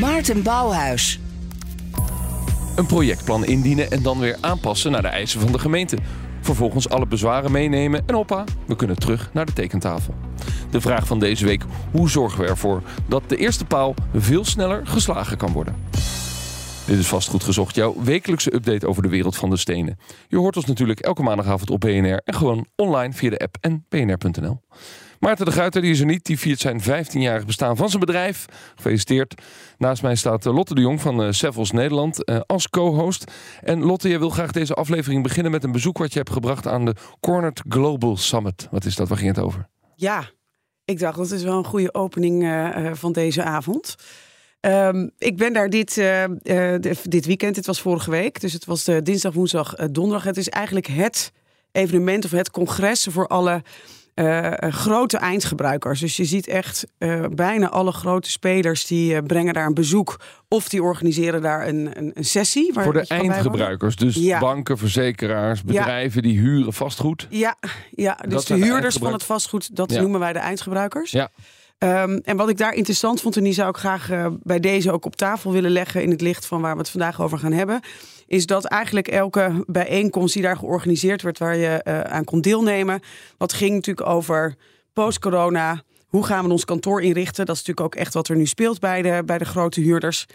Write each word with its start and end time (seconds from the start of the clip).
Maarten 0.00 0.42
Bouwhuis. 0.42 1.20
Een 2.76 2.86
projectplan 2.86 3.44
indienen 3.44 3.90
en 3.90 4.02
dan 4.02 4.18
weer 4.18 4.36
aanpassen 4.40 4.90
naar 4.90 5.02
de 5.02 5.08
eisen 5.08 5.40
van 5.40 5.52
de 5.52 5.58
gemeente. 5.58 5.98
Vervolgens 6.40 6.88
alle 6.88 7.06
bezwaren 7.06 7.52
meenemen 7.52 8.02
en 8.06 8.14
hoppa, 8.14 8.44
we 8.66 8.76
kunnen 8.76 8.98
terug 8.98 9.30
naar 9.32 9.46
de 9.46 9.52
tekentafel. 9.52 10.14
De 10.70 10.80
vraag 10.80 11.06
van 11.06 11.18
deze 11.18 11.44
week: 11.44 11.64
hoe 11.90 12.10
zorgen 12.10 12.40
we 12.40 12.46
ervoor 12.46 12.82
dat 13.08 13.22
de 13.26 13.36
eerste 13.36 13.64
paal 13.64 13.94
veel 14.14 14.44
sneller 14.44 14.86
geslagen 14.86 15.36
kan 15.36 15.52
worden? 15.52 15.74
Dit 16.86 16.98
is 16.98 17.06
vastgoed 17.06 17.44
gezocht, 17.44 17.74
jouw 17.74 17.94
wekelijkse 18.02 18.54
update 18.54 18.86
over 18.86 19.02
de 19.02 19.08
wereld 19.08 19.36
van 19.36 19.50
de 19.50 19.56
stenen. 19.56 19.98
Je 20.28 20.36
hoort 20.36 20.56
ons 20.56 20.64
natuurlijk 20.64 21.00
elke 21.00 21.22
maandagavond 21.22 21.70
op 21.70 21.80
BNR 21.80 22.20
en 22.24 22.34
gewoon 22.34 22.66
online 22.76 23.12
via 23.12 23.30
de 23.30 23.38
app 23.38 23.56
en 23.60 23.84
bnr.nl. 23.88 24.60
Maarten 25.20 25.44
de 25.44 25.52
Guiter 25.52 25.80
die 25.80 25.90
is 25.90 26.00
er 26.00 26.06
niet. 26.06 26.24
Die 26.24 26.38
viert 26.38 26.60
zijn 26.60 26.82
15-jarig 26.82 27.46
bestaan 27.46 27.76
van 27.76 27.88
zijn 27.88 28.00
bedrijf. 28.00 28.46
Gefeliciteerd. 28.74 29.42
Naast 29.78 30.02
mij 30.02 30.14
staat 30.14 30.46
eh, 30.46 30.54
Lotte 30.54 30.74
de 30.74 30.80
Jong 30.80 31.00
van 31.00 31.22
uh, 31.22 31.30
Sevels 31.30 31.70
Nederland 31.70 32.28
uh, 32.28 32.40
als 32.46 32.68
co-host. 32.68 33.32
En 33.62 33.82
Lotte, 33.82 34.08
jij 34.08 34.18
wil 34.18 34.30
graag 34.30 34.50
deze 34.52 34.74
aflevering 34.74 35.22
beginnen 35.22 35.52
met 35.52 35.64
een 35.64 35.72
bezoek 35.72 35.98
wat 35.98 36.12
je 36.12 36.18
hebt 36.18 36.32
gebracht 36.32 36.66
aan 36.66 36.84
de 36.84 36.94
Cornered 37.20 37.62
Global 37.68 38.16
Summit. 38.16 38.68
Wat 38.70 38.84
is 38.84 38.96
dat? 38.96 39.08
Waar 39.08 39.18
ging 39.18 39.34
het 39.34 39.44
over? 39.44 39.68
Ja, 39.94 40.30
ik 40.84 40.98
dacht 40.98 41.16
dat 41.16 41.30
is 41.30 41.42
wel 41.42 41.58
een 41.58 41.64
goede 41.64 41.94
opening 41.94 42.64
van 42.92 43.12
deze 43.12 43.42
avond. 43.42 43.96
Um, 44.66 45.10
ik 45.18 45.36
ben 45.36 45.52
daar 45.52 45.70
dit, 45.70 45.96
uh, 45.96 46.24
uh, 46.42 46.74
dit 47.02 47.26
weekend, 47.26 47.56
het 47.56 47.66
was 47.66 47.80
vorige 47.80 48.10
week, 48.10 48.40
dus 48.40 48.52
het 48.52 48.64
was 48.64 48.84
de 48.84 49.02
dinsdag, 49.02 49.32
woensdag, 49.32 49.74
donderdag. 49.74 50.24
Het 50.24 50.36
is 50.36 50.48
eigenlijk 50.48 50.86
het 50.86 51.32
evenement 51.72 52.24
of 52.24 52.30
het 52.30 52.50
congres 52.50 53.06
voor 53.10 53.26
alle 53.26 53.62
grote 54.58 55.16
eindgebruikers. 55.16 56.00
Dus 56.00 56.16
je 56.16 56.24
ziet 56.24 56.46
echt 56.46 56.86
bijna 57.30 57.68
alle 57.68 57.92
grote 57.92 58.30
spelers 58.30 58.86
die 58.86 59.22
brengen 59.22 59.54
daar 59.54 59.66
een 59.66 59.74
bezoek 59.74 60.20
of 60.48 60.68
die 60.68 60.82
organiseren 60.82 61.42
daar 61.42 61.68
een, 61.68 61.98
een, 61.98 62.10
een 62.14 62.24
sessie. 62.24 62.72
Waar 62.72 62.84
Voor 62.84 62.92
de 62.92 63.06
eindgebruikers, 63.06 63.96
dus 63.96 64.14
ja. 64.14 64.38
banken, 64.38 64.78
verzekeraars, 64.78 65.62
bedrijven 65.62 66.22
ja. 66.22 66.28
die 66.28 66.38
huren 66.40 66.72
vastgoed. 66.72 67.26
Ja, 67.30 67.56
ja 67.90 68.14
dus 68.14 68.32
dat 68.32 68.46
de 68.46 68.64
huurders 68.64 68.96
van 68.96 69.12
het 69.12 69.24
vastgoed, 69.24 69.76
dat 69.76 69.92
ja. 69.92 70.00
noemen 70.00 70.20
wij 70.20 70.32
de 70.32 70.38
eindgebruikers. 70.38 71.10
Ja. 71.10 71.30
Um, 71.78 72.16
en 72.18 72.36
wat 72.36 72.48
ik 72.48 72.56
daar 72.58 72.74
interessant 72.74 73.20
vond, 73.20 73.36
en 73.36 73.44
die 73.44 73.52
zou 73.52 73.68
ik 73.68 73.76
graag 73.76 74.10
uh, 74.10 74.26
bij 74.42 74.60
deze 74.60 74.92
ook 74.92 75.04
op 75.04 75.16
tafel 75.16 75.52
willen 75.52 75.70
leggen 75.70 76.02
in 76.02 76.10
het 76.10 76.20
licht 76.20 76.46
van 76.46 76.60
waar 76.60 76.72
we 76.72 76.78
het 76.78 76.90
vandaag 76.90 77.20
over 77.20 77.38
gaan 77.38 77.52
hebben, 77.52 77.80
is 78.26 78.46
dat 78.46 78.64
eigenlijk 78.64 79.08
elke 79.08 79.64
bijeenkomst 79.66 80.34
die 80.34 80.42
daar 80.42 80.56
georganiseerd 80.56 81.22
werd, 81.22 81.38
waar 81.38 81.56
je 81.56 81.80
uh, 81.84 82.00
aan 82.00 82.24
kon 82.24 82.40
deelnemen, 82.40 83.00
wat 83.38 83.52
ging 83.52 83.74
natuurlijk 83.74 84.06
over 84.06 84.54
post-corona. 84.92 85.82
Hoe 86.06 86.26
gaan 86.26 86.44
we 86.44 86.50
ons 86.50 86.64
kantoor 86.64 87.02
inrichten? 87.02 87.46
Dat 87.46 87.56
is 87.56 87.64
natuurlijk 87.64 87.94
ook 87.94 88.00
echt 88.00 88.14
wat 88.14 88.28
er 88.28 88.36
nu 88.36 88.46
speelt 88.46 88.80
bij 88.80 89.02
de, 89.02 89.22
bij 89.26 89.38
de 89.38 89.44
grote 89.44 89.80
huurders. 89.80 90.26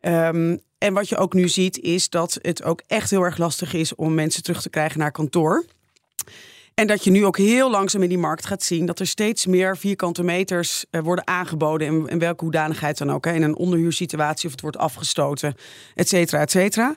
Um, 0.00 0.60
en 0.78 0.94
wat 0.94 1.08
je 1.08 1.16
ook 1.16 1.34
nu 1.34 1.48
ziet, 1.48 1.78
is 1.78 2.08
dat 2.08 2.38
het 2.42 2.62
ook 2.62 2.82
echt 2.86 3.10
heel 3.10 3.22
erg 3.22 3.38
lastig 3.38 3.74
is 3.74 3.94
om 3.94 4.14
mensen 4.14 4.42
terug 4.42 4.62
te 4.62 4.70
krijgen 4.70 4.98
naar 4.98 5.12
kantoor. 5.12 5.64
En 6.82 6.88
dat 6.88 7.04
je 7.04 7.10
nu 7.10 7.24
ook 7.24 7.36
heel 7.36 7.70
langzaam 7.70 8.02
in 8.02 8.08
die 8.08 8.18
markt 8.18 8.46
gaat 8.46 8.62
zien 8.62 8.86
dat 8.86 8.98
er 8.98 9.06
steeds 9.06 9.46
meer 9.46 9.76
vierkante 9.76 10.22
meters 10.22 10.84
uh, 10.90 11.02
worden 11.02 11.26
aangeboden. 11.26 12.08
In, 12.08 12.18
welke 12.18 12.44
hoedanigheid 12.44 12.98
dan 12.98 13.12
ook. 13.12 13.26
In 13.26 13.42
een 13.42 13.56
onderhuursituatie 13.56 14.46
of 14.46 14.52
het 14.52 14.60
wordt 14.60 14.76
afgestoten, 14.76 15.54
et 15.94 16.08
cetera, 16.08 16.40
et 16.40 16.50
cetera. 16.50 16.94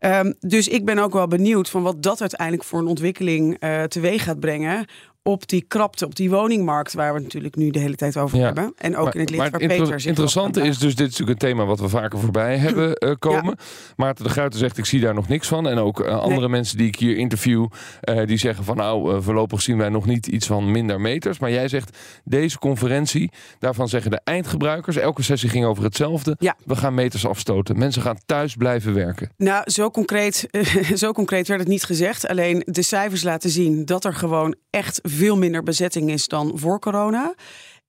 Um, 0.00 0.34
dus 0.40 0.68
ik 0.68 0.84
ben 0.84 0.98
ook 0.98 1.12
wel 1.12 1.26
benieuwd 1.26 1.70
van 1.70 1.82
wat 1.82 2.02
dat 2.02 2.20
uiteindelijk 2.20 2.64
voor 2.64 2.78
een 2.78 2.86
ontwikkeling 2.86 3.64
uh, 3.64 3.82
teweeg 3.82 4.24
gaat 4.24 4.40
brengen 4.40 4.86
op 5.26 5.48
die 5.48 5.64
krapte, 5.68 6.04
op 6.04 6.14
die 6.14 6.30
woningmarkt, 6.30 6.92
waar 6.92 7.08
we 7.08 7.14
het 7.14 7.22
natuurlijk 7.22 7.56
nu 7.56 7.70
de 7.70 7.78
hele 7.78 7.96
tijd 7.96 8.16
over 8.16 8.38
ja. 8.38 8.44
hebben. 8.44 8.72
En 8.76 8.96
ook 8.96 9.04
maar, 9.04 9.14
in 9.14 9.20
het 9.20 9.30
licht 9.30 9.42
maar 9.42 9.50
waar 9.50 9.60
het 9.60 9.68
Peter 9.68 9.92
inter 9.92 10.08
interessante 10.08 10.60
is 10.60 10.78
dus, 10.78 10.94
dit 10.94 11.06
is 11.06 11.18
natuurlijk 11.18 11.42
een 11.42 11.48
thema 11.48 11.64
wat 11.64 11.80
we 11.80 11.88
vaker 11.88 12.18
voorbij 12.18 12.56
hebben 12.66 12.96
uh, 12.98 13.14
komen. 13.18 13.54
Ja. 13.58 13.64
Maarten 13.96 14.24
de 14.24 14.30
Gruiter 14.30 14.58
zegt, 14.58 14.78
ik 14.78 14.84
zie 14.84 15.00
daar 15.00 15.14
nog 15.14 15.28
niks 15.28 15.48
van. 15.48 15.68
En 15.68 15.78
ook 15.78 16.00
uh, 16.00 16.06
andere 16.06 16.40
nee. 16.40 16.48
mensen 16.48 16.78
die 16.78 16.86
ik 16.86 16.96
hier 16.96 17.16
interview, 17.16 17.66
uh, 18.04 18.26
die 18.26 18.36
zeggen 18.36 18.64
van 18.64 18.76
nou, 18.76 19.22
voorlopig 19.22 19.62
zien 19.62 19.78
wij 19.78 19.88
nog 19.88 20.06
niet 20.06 20.26
iets 20.26 20.46
van 20.46 20.70
minder 20.70 21.00
meters. 21.00 21.38
Maar 21.38 21.50
jij 21.50 21.68
zegt, 21.68 21.98
deze 22.24 22.58
conferentie, 22.58 23.30
daarvan 23.58 23.88
zeggen 23.88 24.10
de 24.10 24.20
eindgebruikers, 24.24 24.96
elke 24.96 25.22
sessie 25.22 25.48
ging 25.48 25.64
over 25.64 25.84
hetzelfde. 25.84 26.36
Ja. 26.38 26.56
We 26.64 26.76
gaan 26.76 26.94
meters 26.94 27.26
afstoten. 27.26 27.78
Mensen 27.78 28.02
gaan 28.02 28.18
thuis 28.26 28.54
blijven 28.54 28.94
werken. 28.94 29.30
Nou, 29.36 29.70
zo 29.70 29.90
concreet, 29.90 30.48
zo 30.94 31.12
concreet 31.12 31.48
werd 31.48 31.60
het 31.60 31.68
niet 31.68 31.84
gezegd. 31.84 32.28
Alleen 32.28 32.62
de 32.66 32.82
cijfers 32.82 33.22
laten 33.22 33.50
zien 33.50 33.84
dat 33.84 34.04
er 34.04 34.14
gewoon 34.14 34.54
echt 34.70 35.00
veel 35.14 35.36
minder 35.36 35.62
bezetting 35.62 36.10
is 36.10 36.28
dan 36.28 36.52
voor 36.54 36.78
corona. 36.78 37.34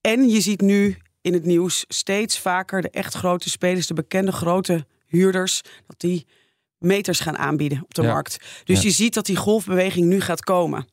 En 0.01 0.29
je 0.29 0.41
ziet 0.41 0.61
nu 0.61 0.97
in 1.21 1.33
het 1.33 1.45
nieuws 1.45 1.85
steeds 1.87 2.39
vaker 2.39 2.81
de 2.81 2.89
echt 2.89 3.13
grote 3.13 3.49
spelers, 3.49 3.87
de 3.87 3.93
bekende 3.93 4.31
grote 4.31 4.85
huurders, 5.05 5.61
dat 5.87 5.99
die 5.99 6.27
meters 6.77 7.19
gaan 7.19 7.37
aanbieden 7.37 7.83
op 7.83 7.93
de 7.93 8.01
ja. 8.01 8.11
markt. 8.11 8.37
Dus 8.63 8.77
ja. 8.77 8.83
je 8.83 8.91
ziet 8.93 9.13
dat 9.13 9.25
die 9.25 9.35
golfbeweging 9.35 10.07
nu 10.07 10.21
gaat 10.21 10.43
komen. 10.43 10.87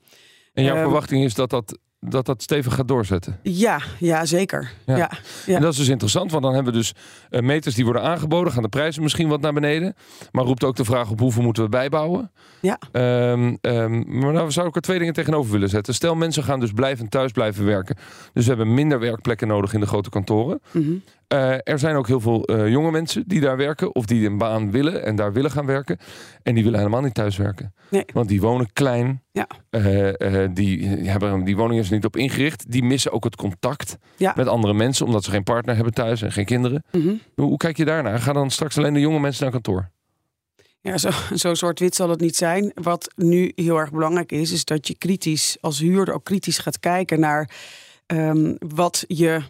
En 0.52 0.64
jouw 0.64 0.76
um, 0.76 0.82
verwachting 0.82 1.24
is 1.24 1.34
dat 1.34 1.50
dat 1.50 1.78
dat 2.06 2.26
dat 2.26 2.42
stevig 2.42 2.74
gaat 2.74 2.88
doorzetten. 2.88 3.38
Ja, 3.42 3.80
ja 3.98 4.24
zeker. 4.24 4.72
Ja. 4.86 5.10
En 5.46 5.60
dat 5.60 5.72
is 5.72 5.78
dus 5.78 5.88
interessant, 5.88 6.30
want 6.30 6.42
dan 6.42 6.54
hebben 6.54 6.72
we 6.72 6.78
dus 6.78 6.94
uh, 7.30 7.40
meters 7.40 7.74
die 7.74 7.84
worden 7.84 8.02
aangeboden, 8.02 8.52
gaan 8.52 8.62
de 8.62 8.68
prijzen 8.68 9.02
misschien 9.02 9.28
wat 9.28 9.40
naar 9.40 9.52
beneden. 9.52 9.94
Maar 10.30 10.44
roept 10.44 10.64
ook 10.64 10.76
de 10.76 10.84
vraag 10.84 11.10
op 11.10 11.20
hoeveel 11.20 11.42
moeten 11.42 11.62
we 11.62 11.68
bijbouwen. 11.68 12.30
Ja. 12.60 12.78
Um, 13.30 13.58
um, 13.60 14.18
maar 14.20 14.32
nou 14.32 14.50
zou 14.50 14.68
ik 14.68 14.76
er 14.76 14.82
twee 14.82 14.98
dingen 14.98 15.14
tegenover 15.14 15.52
willen 15.52 15.68
zetten. 15.68 15.94
Stel, 15.94 16.14
mensen 16.14 16.42
gaan 16.42 16.60
dus 16.60 16.72
blijven 16.72 17.08
thuis 17.08 17.32
blijven 17.32 17.64
werken. 17.64 17.96
Dus 18.32 18.42
we 18.42 18.48
hebben 18.48 18.74
minder 18.74 19.00
werkplekken 19.00 19.48
nodig 19.48 19.74
in 19.74 19.80
de 19.80 19.86
grote 19.86 20.10
kantoren. 20.10 20.60
Mm 20.70 20.82
-hmm. 20.82 21.02
Uh, 21.32 21.54
er 21.62 21.78
zijn 21.78 21.96
ook 21.96 22.06
heel 22.06 22.20
veel 22.20 22.50
uh, 22.50 22.68
jonge 22.68 22.90
mensen 22.90 23.24
die 23.26 23.40
daar 23.40 23.56
werken 23.56 23.94
of 23.94 24.06
die 24.06 24.26
een 24.26 24.38
baan 24.38 24.70
willen 24.70 25.04
en 25.04 25.16
daar 25.16 25.32
willen 25.32 25.50
gaan 25.50 25.66
werken. 25.66 25.98
En 26.42 26.54
die 26.54 26.64
willen 26.64 26.78
helemaal 26.78 27.00
niet 27.00 27.14
thuis 27.14 27.36
werken. 27.36 27.74
Nee. 27.88 28.04
Want 28.12 28.28
die 28.28 28.40
wonen 28.40 28.72
klein. 28.72 29.22
Ja. 29.30 29.46
Uh, 29.70 30.48
die, 30.52 30.86
hebben, 30.86 31.44
die 31.44 31.56
woning 31.56 31.80
is 31.80 31.88
er 31.88 31.94
niet 31.94 32.04
op 32.04 32.16
ingericht. 32.16 32.70
Die 32.70 32.82
missen 32.82 33.12
ook 33.12 33.24
het 33.24 33.36
contact 33.36 33.96
ja. 34.16 34.32
met 34.36 34.46
andere 34.46 34.74
mensen, 34.74 35.06
omdat 35.06 35.24
ze 35.24 35.30
geen 35.30 35.42
partner 35.42 35.74
hebben 35.74 35.94
thuis 35.94 36.22
en 36.22 36.32
geen 36.32 36.44
kinderen. 36.44 36.84
Mm 36.90 37.00
-hmm. 37.00 37.20
hoe, 37.34 37.46
hoe, 37.46 37.56
kijk 37.56 37.76
je 37.76 37.84
daarnaar? 37.84 38.18
Gaan 38.18 38.34
dan 38.34 38.50
straks 38.50 38.78
alleen 38.78 38.94
de 38.94 39.00
jonge 39.00 39.20
mensen 39.20 39.42
naar 39.42 39.52
kantoor? 39.52 39.90
Ja, 40.80 40.98
zo, 40.98 41.10
zo 41.34 41.54
zwart-wit 41.54 41.94
zal 41.94 42.08
het 42.08 42.20
niet 42.20 42.36
zijn. 42.36 42.70
Wat 42.74 43.12
nu 43.16 43.52
heel 43.54 43.78
erg 43.78 43.90
belangrijk 43.90 44.32
is, 44.32 44.52
is 44.52 44.64
dat 44.64 44.88
je 44.88 44.98
kritisch 44.98 45.56
als 45.60 45.78
huurder 45.78 46.14
ook 46.14 46.24
kritisch 46.24 46.58
gaat 46.58 46.78
kijken 46.78 47.20
naar 47.20 47.50
um, 48.06 48.56
wat 48.58 49.04
je 49.08 49.42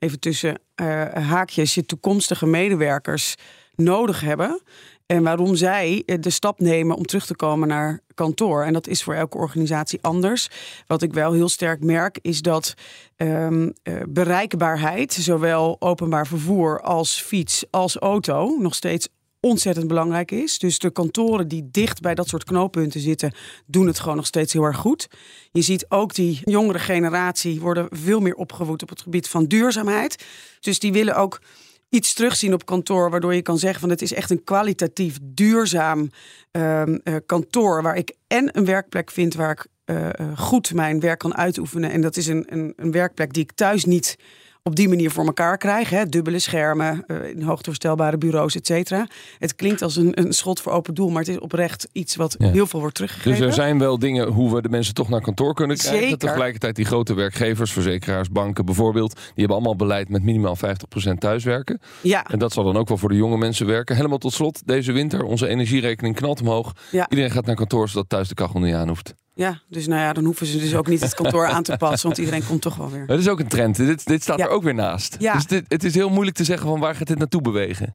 even 0.00 0.20
tussen 0.20 0.60
uh, 0.82 1.12
haakjes, 1.12 1.74
je 1.74 1.86
toekomstige 1.86 2.46
medewerkers 2.46 3.34
nodig 3.74 4.20
hebben. 4.20 4.62
En 5.06 5.22
waarom 5.22 5.54
zij 5.54 6.02
de 6.20 6.30
stap 6.30 6.60
nemen 6.60 6.96
om 6.96 7.04
terug 7.04 7.26
te 7.26 7.36
komen 7.36 7.68
naar 7.68 8.00
kantoor. 8.14 8.64
En 8.64 8.72
dat 8.72 8.86
is 8.86 9.02
voor 9.02 9.14
elke 9.14 9.36
organisatie 9.36 9.98
anders. 10.02 10.48
Wat 10.86 11.02
ik 11.02 11.12
wel 11.12 11.32
heel 11.32 11.48
sterk 11.48 11.84
merk, 11.84 12.18
is 12.22 12.42
dat 12.42 12.74
um, 13.16 13.62
uh, 13.62 14.02
bereikbaarheid, 14.08 15.12
zowel 15.12 15.76
openbaar 15.78 16.26
vervoer 16.26 16.80
als 16.80 17.20
fiets 17.20 17.64
als 17.70 17.96
auto, 17.96 18.56
nog 18.58 18.74
steeds 18.74 19.08
ontzettend 19.40 19.88
belangrijk 19.88 20.30
is. 20.30 20.58
Dus 20.58 20.78
de 20.78 20.90
kantoren 20.90 21.48
die 21.48 21.68
dicht 21.70 22.00
bij 22.00 22.14
dat 22.14 22.28
soort 22.28 22.44
knooppunten 22.44 23.00
zitten, 23.00 23.32
doen 23.66 23.86
het 23.86 23.98
gewoon 23.98 24.16
nog 24.16 24.26
steeds 24.26 24.52
heel 24.52 24.64
erg 24.64 24.76
goed. 24.76 25.08
Je 25.52 25.62
ziet 25.62 25.86
ook 25.88 26.14
die 26.14 26.40
jongere 26.44 26.78
generatie 26.78 27.60
worden 27.60 27.86
veel 27.90 28.20
meer 28.20 28.34
opgevoed 28.34 28.82
op 28.82 28.88
het 28.88 29.02
gebied 29.02 29.28
van 29.28 29.44
duurzaamheid. 29.44 30.24
Dus 30.60 30.78
die 30.78 30.92
willen 30.92 31.16
ook 31.16 31.40
iets 31.88 32.14
terugzien 32.14 32.54
op 32.54 32.66
kantoor, 32.66 33.10
waardoor 33.10 33.34
je 33.34 33.42
kan 33.42 33.58
zeggen 33.58 33.80
van 33.80 33.90
het 33.90 34.02
is 34.02 34.12
echt 34.12 34.30
een 34.30 34.44
kwalitatief 34.44 35.18
duurzaam 35.22 36.10
uh, 36.52 36.82
uh, 36.86 37.16
kantoor 37.26 37.82
waar 37.82 37.96
ik 37.96 38.14
en 38.26 38.58
een 38.58 38.64
werkplek 38.64 39.10
vind 39.10 39.34
waar 39.34 39.50
ik 39.50 39.66
uh, 39.86 40.08
goed 40.36 40.74
mijn 40.74 41.00
werk 41.00 41.18
kan 41.18 41.36
uitoefenen. 41.36 41.90
En 41.90 42.00
dat 42.00 42.16
is 42.16 42.26
een, 42.26 42.46
een, 42.48 42.72
een 42.76 42.90
werkplek 42.90 43.32
die 43.32 43.42
ik 43.42 43.52
thuis 43.52 43.84
niet 43.84 44.16
op 44.62 44.76
die 44.76 44.88
manier 44.88 45.10
voor 45.10 45.26
elkaar 45.26 45.58
krijgen. 45.58 45.98
Hè? 45.98 46.06
Dubbele 46.06 46.38
schermen, 46.38 47.04
uh, 47.06 47.28
in 47.28 47.42
hoogtevoorstelbare 47.42 48.18
bureaus, 48.18 48.56
et 48.56 48.66
cetera. 48.66 49.06
Het 49.38 49.54
klinkt 49.54 49.82
als 49.82 49.96
een, 49.96 50.20
een 50.20 50.32
schot 50.32 50.60
voor 50.60 50.72
open 50.72 50.94
doel, 50.94 51.08
maar 51.08 51.22
het 51.22 51.30
is 51.30 51.38
oprecht 51.38 51.88
iets 51.92 52.16
wat 52.16 52.36
heel 52.38 52.66
veel 52.66 52.80
wordt 52.80 52.94
teruggegeven. 52.94 53.38
Dus 53.38 53.46
er 53.46 53.52
zijn 53.52 53.78
wel 53.78 53.98
dingen 53.98 54.28
hoe 54.28 54.54
we 54.54 54.62
de 54.62 54.68
mensen 54.68 54.94
toch 54.94 55.08
naar 55.08 55.20
kantoor 55.20 55.54
kunnen 55.54 55.76
krijgen. 55.76 56.02
Zeker. 56.02 56.18
Tegelijkertijd 56.18 56.76
die 56.76 56.84
grote 56.84 57.14
werkgevers, 57.14 57.72
verzekeraars, 57.72 58.28
banken 58.30 58.64
bijvoorbeeld, 58.64 59.14
die 59.14 59.32
hebben 59.34 59.56
allemaal 59.56 59.76
beleid 59.76 60.08
met 60.08 60.22
minimaal 60.22 60.56
50% 60.56 61.12
thuiswerken. 61.18 61.80
Ja. 62.00 62.26
En 62.26 62.38
dat 62.38 62.52
zal 62.52 62.64
dan 62.64 62.76
ook 62.76 62.88
wel 62.88 62.98
voor 62.98 63.08
de 63.08 63.16
jonge 63.16 63.38
mensen 63.38 63.66
werken. 63.66 63.96
Helemaal 63.96 64.18
tot 64.18 64.32
slot, 64.32 64.62
deze 64.64 64.92
winter, 64.92 65.22
onze 65.22 65.48
energierekening 65.48 66.16
knalt 66.16 66.40
omhoog. 66.40 66.72
Ja. 66.90 67.06
Iedereen 67.10 67.30
gaat 67.30 67.46
naar 67.46 67.56
kantoor 67.56 67.88
zodat 67.88 68.08
thuis 68.08 68.28
de 68.28 68.34
kachel 68.34 68.60
niet 68.60 68.74
aan 68.74 68.88
hoeft. 68.88 69.14
Ja, 69.40 69.60
dus 69.68 69.86
nou 69.86 70.00
ja, 70.00 70.12
dan 70.12 70.24
hoeven 70.24 70.46
ze 70.46 70.58
dus 70.58 70.74
ook 70.74 70.86
niet 70.86 71.00
het 71.00 71.14
kantoor 71.14 71.46
aan 71.46 71.62
te 71.62 71.76
passen, 71.76 72.08
want 72.08 72.18
iedereen 72.18 72.46
komt 72.46 72.62
toch 72.62 72.76
wel 72.76 72.90
weer. 72.90 73.06
Dat 73.06 73.18
is 73.18 73.28
ook 73.28 73.40
een 73.40 73.48
trend. 73.48 73.76
Dit, 73.76 74.06
dit 74.06 74.22
staat 74.22 74.40
er 74.40 74.48
ook 74.48 74.62
weer 74.62 74.74
naast. 74.74 75.16
Ja. 75.18 75.32
Dus 75.32 75.46
dit, 75.46 75.64
het 75.68 75.84
is 75.84 75.94
heel 75.94 76.08
moeilijk 76.08 76.36
te 76.36 76.44
zeggen 76.44 76.68
van 76.68 76.80
waar 76.80 76.94
gaat 76.94 77.06
dit 77.06 77.18
naartoe 77.18 77.40
bewegen. 77.40 77.92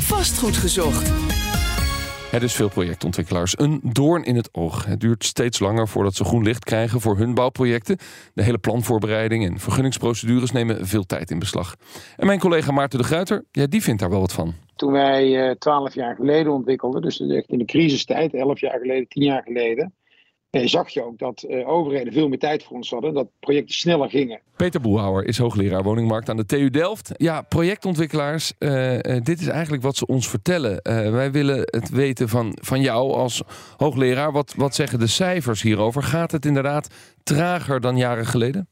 Vastgoed 0.00 0.56
gezocht. 0.56 1.10
Het 2.30 2.42
is 2.42 2.54
veel 2.54 2.68
projectontwikkelaars 2.68 3.58
een 3.58 3.80
doorn 3.82 4.24
in 4.24 4.36
het 4.36 4.48
oog. 4.52 4.84
Het 4.84 5.00
duurt 5.00 5.24
steeds 5.24 5.58
langer 5.58 5.88
voordat 5.88 6.14
ze 6.14 6.24
groen 6.24 6.42
licht 6.42 6.64
krijgen 6.64 7.00
voor 7.00 7.18
hun 7.18 7.34
bouwprojecten. 7.34 7.96
De 8.34 8.42
hele 8.42 8.58
planvoorbereiding 8.58 9.46
en 9.46 9.58
vergunningsprocedures 9.58 10.52
nemen 10.52 10.86
veel 10.86 11.06
tijd 11.06 11.30
in 11.30 11.38
beslag. 11.38 11.76
En 12.16 12.26
mijn 12.26 12.38
collega 12.38 12.72
Maarten 12.72 12.98
de 12.98 13.04
Gruiter, 13.04 13.44
ja, 13.50 13.66
die 13.66 13.82
vindt 13.82 14.00
daar 14.00 14.10
wel 14.10 14.20
wat 14.20 14.32
van. 14.32 14.54
Toen 14.76 14.92
wij 14.92 15.48
eh, 15.48 15.54
twaalf 15.54 15.94
jaar 15.94 16.14
geleden 16.14 16.52
ontwikkelden, 16.52 17.02
dus 17.02 17.20
in 17.46 17.58
de 17.58 17.64
crisistijd, 17.64 18.34
elf 18.34 18.60
jaar 18.60 18.78
geleden, 18.78 19.08
tien 19.08 19.24
jaar 19.24 19.42
geleden, 19.42 19.92
zag 20.50 20.88
je 20.88 21.04
ook 21.04 21.18
dat 21.18 21.44
uh, 21.48 21.68
overheden 21.68 22.12
veel 22.12 22.28
meer 22.28 22.38
tijd 22.38 22.64
voor 22.64 22.76
ons 22.76 22.90
hadden, 22.90 23.14
dat 23.14 23.28
projecten 23.40 23.74
sneller 23.74 24.10
gingen. 24.10 24.40
Peter 24.56 24.80
Boehouwer 24.80 25.24
is 25.24 25.38
hoogleraar 25.38 25.82
woningmarkt 25.82 26.28
aan 26.28 26.36
de 26.36 26.46
TU 26.46 26.70
Delft. 26.70 27.10
Ja, 27.16 27.42
projectontwikkelaars, 27.42 28.52
uh, 28.58 28.98
dit 29.22 29.40
is 29.40 29.46
eigenlijk 29.46 29.82
wat 29.82 29.96
ze 29.96 30.06
ons 30.06 30.28
vertellen. 30.28 30.80
wij 31.12 31.32
willen 31.32 31.58
het 31.64 31.88
weten 31.88 32.28
van, 32.28 32.58
van 32.60 32.80
jou 32.80 33.12
als 33.12 33.42
hoogleraar. 33.76 34.32
Wat, 34.32 34.54
wat 34.56 34.74
zeggen 34.74 34.98
de 34.98 35.06
cijfers 35.06 35.62
hierover? 35.62 36.02
Gaat 36.02 36.30
het 36.30 36.46
inderdaad 36.46 36.88
trager 37.22 37.80
dan 37.80 37.96
jaren 37.96 38.26
geleden? 38.26 38.68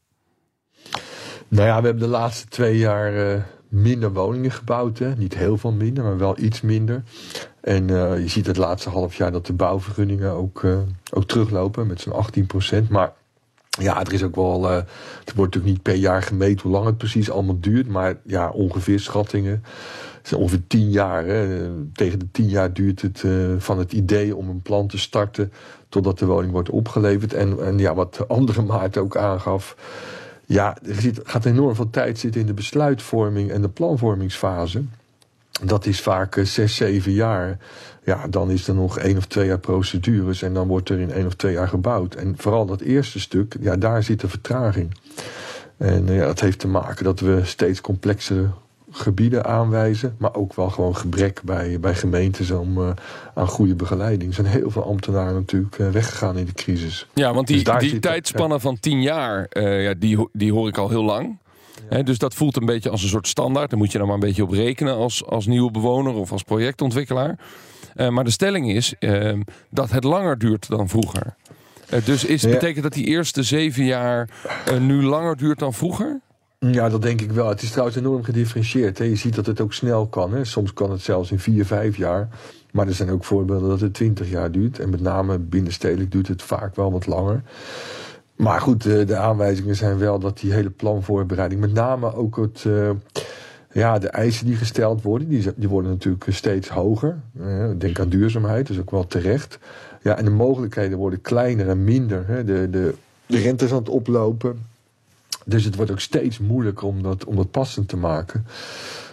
Nou 1.47 1.67
ja, 1.67 1.79
we 1.79 1.85
hebben 1.85 2.03
de 2.03 2.07
laatste 2.07 2.47
twee 2.47 2.77
jaar 2.77 3.45
minder 3.69 4.13
woningen 4.13 4.51
gebouwd. 4.51 4.97
Hè? 4.97 5.15
Niet 5.15 5.35
heel 5.35 5.57
veel 5.57 5.71
minder, 5.71 6.03
maar 6.03 6.17
wel 6.17 6.39
iets 6.39 6.61
minder. 6.61 7.03
En 7.61 7.87
uh, 7.89 8.19
je 8.19 8.27
ziet 8.27 8.45
het 8.47 8.57
laatste 8.57 8.89
half 8.89 9.15
jaar 9.15 9.31
dat 9.31 9.45
de 9.45 9.53
bouwvergunningen 9.53 10.31
ook, 10.31 10.61
uh, 10.61 10.77
ook 11.13 11.25
teruglopen 11.25 11.87
met 11.87 12.01
zo'n 12.01 12.13
18%. 12.83 12.87
Maar 12.89 13.13
ja, 13.69 13.99
er 14.05 14.13
is 14.13 14.23
ook 14.23 14.35
wel. 14.35 14.63
Het 14.63 14.85
wordt 15.35 15.55
natuurlijk 15.55 15.65
niet 15.65 15.81
per 15.81 15.95
jaar 15.95 16.23
gemeten 16.23 16.61
hoe 16.61 16.71
lang 16.71 16.85
het 16.85 16.97
precies 16.97 17.31
allemaal 17.31 17.59
duurt. 17.59 17.87
Maar 17.87 18.17
ja, 18.25 18.49
ongeveer 18.49 18.99
schattingen. 18.99 19.63
Het 20.17 20.27
zijn 20.27 20.41
ongeveer 20.41 20.67
10 20.67 20.91
jaar. 20.91 21.25
Hè. 21.25 21.69
Tegen 21.93 22.19
de 22.19 22.31
10 22.31 22.47
jaar 22.47 22.73
duurt 22.73 23.01
het 23.01 23.23
van 23.57 23.77
het 23.77 23.93
idee 23.93 24.35
om 24.35 24.49
een 24.49 24.61
plan 24.61 24.87
te 24.87 24.97
starten. 24.97 25.51
totdat 25.89 26.19
de 26.19 26.25
woning 26.25 26.51
wordt 26.51 26.69
opgeleverd. 26.69 27.33
En, 27.33 27.65
en 27.65 27.77
ja, 27.77 27.93
wat 27.93 28.15
de 28.15 28.27
andere 28.27 28.61
Maarten 28.61 29.01
ook 29.01 29.17
aangaf. 29.17 29.75
Ja, 30.49 30.77
er 30.85 31.13
gaat 31.23 31.45
enorm 31.45 31.75
veel 31.75 31.89
tijd 31.89 32.19
zitten 32.19 32.41
in 32.41 32.47
de 32.47 32.53
besluitvorming 32.53 33.51
en 33.51 33.61
de 33.61 33.69
planvormingsfase. 33.69 34.83
Dat 35.63 35.85
is 35.85 36.01
vaak 36.01 36.35
uh, 36.35 36.45
zes, 36.45 36.75
zeven 36.75 37.11
jaar. 37.11 37.57
Ja, 38.03 38.27
dan 38.27 38.51
is 38.51 38.67
er 38.67 38.73
nog 38.73 38.99
één 38.99 39.17
of 39.17 39.25
twee 39.25 39.47
jaar 39.47 39.59
procedures 39.59 40.41
en 40.41 40.53
dan 40.53 40.67
wordt 40.67 40.89
er 40.89 40.99
in 40.99 41.11
één 41.11 41.25
of 41.25 41.33
twee 41.33 41.53
jaar 41.53 41.67
gebouwd. 41.67 42.15
En 42.15 42.33
vooral 42.37 42.65
dat 42.65 42.81
eerste 42.81 43.19
stuk, 43.19 43.55
ja, 43.59 43.75
daar 43.75 44.03
zit 44.03 44.19
de 44.19 44.29
vertraging. 44.29 44.97
En 45.77 46.07
uh, 46.07 46.17
ja, 46.17 46.25
dat 46.25 46.39
heeft 46.39 46.59
te 46.59 46.67
maken 46.67 47.03
dat 47.03 47.19
we 47.19 47.41
steeds 47.43 47.81
complexere 47.81 48.49
gebieden 48.97 49.45
aanwijzen, 49.45 50.15
maar 50.17 50.35
ook 50.35 50.53
wel 50.53 50.69
gewoon 50.69 50.95
gebrek 50.95 51.41
bij, 51.43 51.79
bij 51.79 51.95
gemeentes 51.95 52.51
om, 52.51 52.77
uh, 52.77 52.89
aan 53.33 53.47
goede 53.47 53.75
begeleiding. 53.75 54.29
Er 54.29 54.35
zijn 54.35 54.47
heel 54.47 54.71
veel 54.71 54.83
ambtenaren 54.83 55.33
natuurlijk 55.33 55.77
uh, 55.77 55.89
weggegaan 55.89 56.37
in 56.37 56.45
de 56.45 56.53
crisis. 56.53 57.07
Ja, 57.13 57.33
want 57.33 57.47
die, 57.47 57.63
dus 57.63 57.79
die 57.79 57.99
tijdspannen 57.99 58.61
van 58.61 58.79
tien 58.79 59.01
jaar, 59.01 59.47
uh, 59.53 59.83
ja, 59.83 59.93
die, 59.93 60.27
die 60.33 60.53
hoor 60.53 60.67
ik 60.67 60.77
al 60.77 60.89
heel 60.89 61.03
lang. 61.03 61.37
Ja. 61.89 62.03
dus 62.03 62.17
dat 62.17 62.33
voelt 62.33 62.57
een 62.57 62.65
beetje 62.65 62.89
als 62.89 63.03
een 63.03 63.09
soort 63.09 63.27
standaard. 63.27 63.69
Daar 63.69 63.79
moet 63.79 63.91
je 63.91 63.97
dan 63.97 64.07
maar 64.07 64.15
een 64.15 64.21
beetje 64.21 64.43
op 64.43 64.51
rekenen 64.51 64.95
als, 64.95 65.25
als 65.25 65.45
nieuwe 65.45 65.71
bewoner 65.71 66.13
of 66.13 66.31
als 66.31 66.43
projectontwikkelaar. 66.43 67.39
maar 68.09 68.23
de 68.23 68.31
stelling 68.31 68.71
is 68.71 68.93
ehm, 68.99 69.41
dat 69.69 69.91
het 69.91 70.03
langer 70.03 70.37
duurt 70.37 70.69
dan 70.69 70.89
vroeger. 70.89 71.35
dus 72.03 72.25
is, 72.25 72.41
betekent 72.41 72.83
dat 72.83 72.93
die 72.93 73.05
eerste 73.05 73.43
zeven 73.43 73.85
jaar 73.85 74.29
nu 74.79 75.03
langer 75.03 75.37
duurt 75.37 75.59
dan 75.59 75.73
vroeger? 75.73 76.21
Ja, 76.59 76.89
dat 76.89 77.01
denk 77.01 77.21
ik 77.21 77.31
wel. 77.31 77.49
Het 77.49 77.61
is 77.61 77.69
trouwens 77.69 77.97
enorm 77.97 78.23
gedifferentieerd. 78.23 78.97
Hè. 78.97 79.03
Je 79.03 79.15
ziet 79.15 79.35
dat 79.35 79.45
het 79.45 79.61
ook 79.61 79.73
snel 79.73 80.07
kan. 80.07 80.33
Hè. 80.33 80.45
Soms 80.45 80.73
kan 80.73 80.91
het 80.91 81.01
zelfs 81.01 81.31
in 81.31 81.39
vier, 81.39 81.65
vijf 81.65 81.97
jaar. 81.97 82.27
Maar 82.71 82.87
er 82.87 82.93
zijn 82.93 83.09
ook 83.09 83.23
voorbeelden 83.23 83.69
dat 83.69 83.79
het 83.79 83.93
twintig 83.93 84.29
jaar 84.29 84.51
duurt. 84.51 84.79
En 84.79 84.89
met 84.89 85.01
name 85.01 85.37
binnenstedelijk 85.37 86.11
duurt 86.11 86.27
het 86.27 86.41
vaak 86.41 86.75
wel 86.75 86.91
wat 86.91 87.05
langer. 87.05 87.41
Maar 88.35 88.61
goed, 88.61 88.83
de, 88.83 89.05
de 89.05 89.15
aanwijzingen 89.15 89.75
zijn 89.75 89.97
wel 89.97 90.19
dat 90.19 90.39
die 90.39 90.53
hele 90.53 90.69
planvoorbereiding, 90.69 91.61
met 91.61 91.73
name 91.73 92.15
ook 92.15 92.35
het, 92.35 92.63
uh, 92.67 92.89
ja, 93.71 93.99
de 93.99 94.09
eisen 94.09 94.45
die 94.45 94.55
gesteld 94.55 95.01
worden, 95.01 95.29
die, 95.29 95.53
die 95.55 95.69
worden 95.69 95.91
natuurlijk 95.91 96.25
steeds 96.29 96.69
hoger. 96.69 97.17
Uh, 97.39 97.69
denk 97.77 97.99
aan 97.99 98.09
duurzaamheid, 98.09 98.67
dus 98.67 98.79
ook 98.79 98.91
wel 98.91 99.07
terecht. 99.07 99.59
Ja, 100.01 100.17
en 100.17 100.25
de 100.25 100.31
mogelijkheden 100.31 100.97
worden 100.97 101.21
kleiner 101.21 101.69
en 101.69 101.83
minder. 101.83 102.27
Hè. 102.27 102.43
De, 102.43 102.69
de, 102.69 102.93
de 103.25 103.37
rente 103.37 103.65
is 103.65 103.71
aan 103.71 103.77
het 103.77 103.89
oplopen. 103.89 104.59
Dus 105.47 105.63
het 105.63 105.75
wordt 105.75 105.91
ook 105.91 105.99
steeds 105.99 106.39
moeilijker 106.39 106.87
om 106.87 107.01
dat, 107.01 107.25
om 107.25 107.35
dat 107.35 107.51
passend 107.51 107.87
te 107.87 107.97
maken. 107.97 108.45